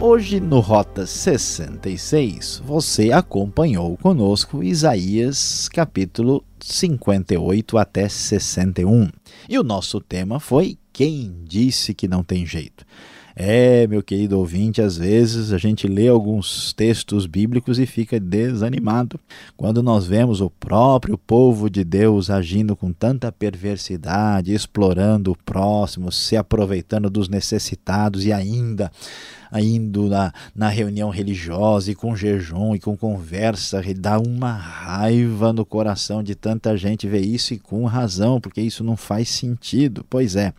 Hoje 0.00 0.40
no 0.40 0.58
Rota 0.58 1.06
66, 1.06 2.60
você 2.64 3.12
acompanhou 3.12 3.96
conosco 3.98 4.64
Isaías 4.64 5.68
capítulo 5.68 6.44
58 6.58 7.78
até 7.78 8.08
61. 8.08 9.10
E 9.48 9.56
o 9.58 9.62
nosso 9.62 10.00
tema 10.00 10.40
foi 10.40 10.76
Quem 10.92 11.44
disse 11.44 11.94
que 11.94 12.08
não 12.08 12.24
tem 12.24 12.44
jeito? 12.44 12.84
É, 13.42 13.86
meu 13.86 14.02
querido 14.02 14.38
ouvinte, 14.38 14.82
às 14.82 14.98
vezes 14.98 15.50
a 15.50 15.56
gente 15.56 15.88
lê 15.88 16.08
alguns 16.08 16.74
textos 16.74 17.24
bíblicos 17.24 17.78
e 17.78 17.86
fica 17.86 18.20
desanimado 18.20 19.18
quando 19.56 19.82
nós 19.82 20.06
vemos 20.06 20.42
o 20.42 20.50
próprio 20.50 21.16
povo 21.16 21.70
de 21.70 21.82
Deus 21.82 22.28
agindo 22.28 22.76
com 22.76 22.92
tanta 22.92 23.32
perversidade, 23.32 24.52
explorando 24.52 25.32
o 25.32 25.36
próximo, 25.38 26.12
se 26.12 26.36
aproveitando 26.36 27.08
dos 27.08 27.30
necessitados 27.30 28.26
e 28.26 28.32
ainda 28.32 28.92
indo 29.54 30.08
na, 30.08 30.32
na 30.54 30.68
reunião 30.68 31.10
religiosa 31.10 31.90
e 31.90 31.94
com 31.94 32.14
jejum 32.14 32.74
e 32.74 32.80
com 32.80 32.96
conversa, 32.96 33.82
dá 33.96 34.18
uma 34.18 34.52
raiva 34.52 35.52
no 35.52 35.64
coração 35.64 36.22
de 36.22 36.34
tanta 36.34 36.76
gente 36.76 37.08
ver 37.08 37.20
isso 37.20 37.54
e 37.54 37.58
com 37.58 37.84
razão, 37.84 38.40
porque 38.40 38.60
isso 38.60 38.84
não 38.84 38.96
faz 38.96 39.28
sentido. 39.28 40.04
Pois 40.08 40.36
é, 40.36 40.52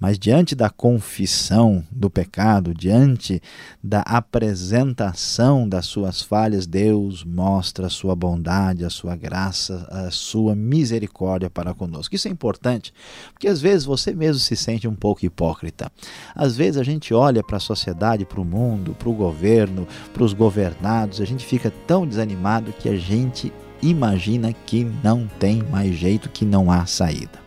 mas 0.00 0.18
diante 0.18 0.54
da 0.54 0.70
confissão 0.70 1.84
do 1.90 2.10
pecado, 2.10 2.74
diante 2.74 3.40
da 3.82 4.00
apresentação 4.00 5.68
das 5.68 5.86
suas 5.86 6.22
falhas, 6.22 6.66
Deus 6.66 7.24
mostra 7.24 7.86
a 7.86 7.90
sua 7.90 8.16
bondade, 8.16 8.84
a 8.84 8.90
sua 8.90 9.14
graça, 9.14 9.86
a 9.90 10.10
sua 10.10 10.54
misericórdia 10.54 11.50
para 11.50 11.74
conosco. 11.74 12.14
Isso 12.14 12.28
é 12.28 12.30
importante, 12.30 12.92
porque 13.32 13.48
às 13.48 13.60
vezes 13.60 13.84
você 13.84 14.12
mesmo 14.12 14.40
se 14.40 14.56
sente 14.56 14.88
um 14.88 14.94
pouco 14.94 15.24
hipócrita. 15.24 15.90
Às 16.34 16.56
vezes 16.56 16.80
a 16.80 16.84
gente 16.84 17.12
olha 17.12 17.42
para 17.42 17.56
a 17.56 17.60
sociedade 17.60 18.23
para 18.24 18.40
o 18.40 18.44
mundo, 18.44 18.94
para 18.98 19.08
o 19.08 19.12
governo, 19.12 19.86
para 20.12 20.24
os 20.24 20.32
governados, 20.32 21.20
a 21.20 21.24
gente 21.24 21.44
fica 21.44 21.72
tão 21.86 22.06
desanimado 22.06 22.72
que 22.72 22.88
a 22.88 22.96
gente 22.96 23.52
imagina 23.82 24.52
que 24.52 24.84
não 25.02 25.28
tem 25.38 25.62
mais 25.62 25.94
jeito, 25.94 26.28
que 26.28 26.44
não 26.44 26.70
há 26.70 26.86
saída. 26.86 27.44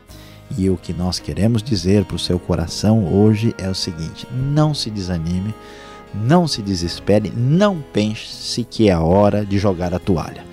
E 0.58 0.70
o 0.70 0.78
que 0.78 0.94
nós 0.94 1.20
queremos 1.20 1.62
dizer 1.62 2.06
para 2.06 2.16
o 2.16 2.20
seu 2.20 2.40
coração 2.40 3.14
hoje 3.14 3.54
é 3.58 3.68
o 3.68 3.76
seguinte: 3.76 4.26
não 4.32 4.74
se 4.74 4.90
desanime, 4.90 5.54
não 6.14 6.48
se 6.48 6.62
desespere, 6.62 7.32
não 7.36 7.84
pense 7.94 8.64
que 8.64 8.90
é 8.90 8.94
a 8.94 9.02
hora 9.02 9.46
de 9.46 9.58
jogar 9.58 9.94
a 9.94 10.00
toalha. 10.00 10.46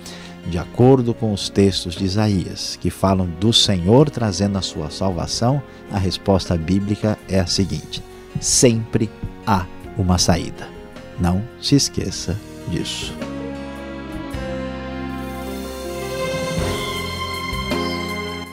De 0.47 0.59
acordo 0.59 1.13
com 1.13 1.33
os 1.33 1.49
textos 1.49 1.95
de 1.95 2.05
Isaías, 2.05 2.77
que 2.79 2.91
falam 2.91 3.27
do 3.39 3.51
Senhor 3.51 4.09
trazendo 4.09 4.57
a 4.57 4.61
sua 4.61 4.91
salvação, 4.91 5.61
a 5.91 5.97
resposta 5.97 6.55
bíblica 6.57 7.17
é 7.27 7.39
a 7.39 7.47
seguinte: 7.47 8.03
sempre 8.39 9.09
há 9.45 9.65
uma 9.97 10.17
saída. 10.17 10.67
Não 11.19 11.43
se 11.59 11.75
esqueça 11.75 12.37
disso. 12.67 13.13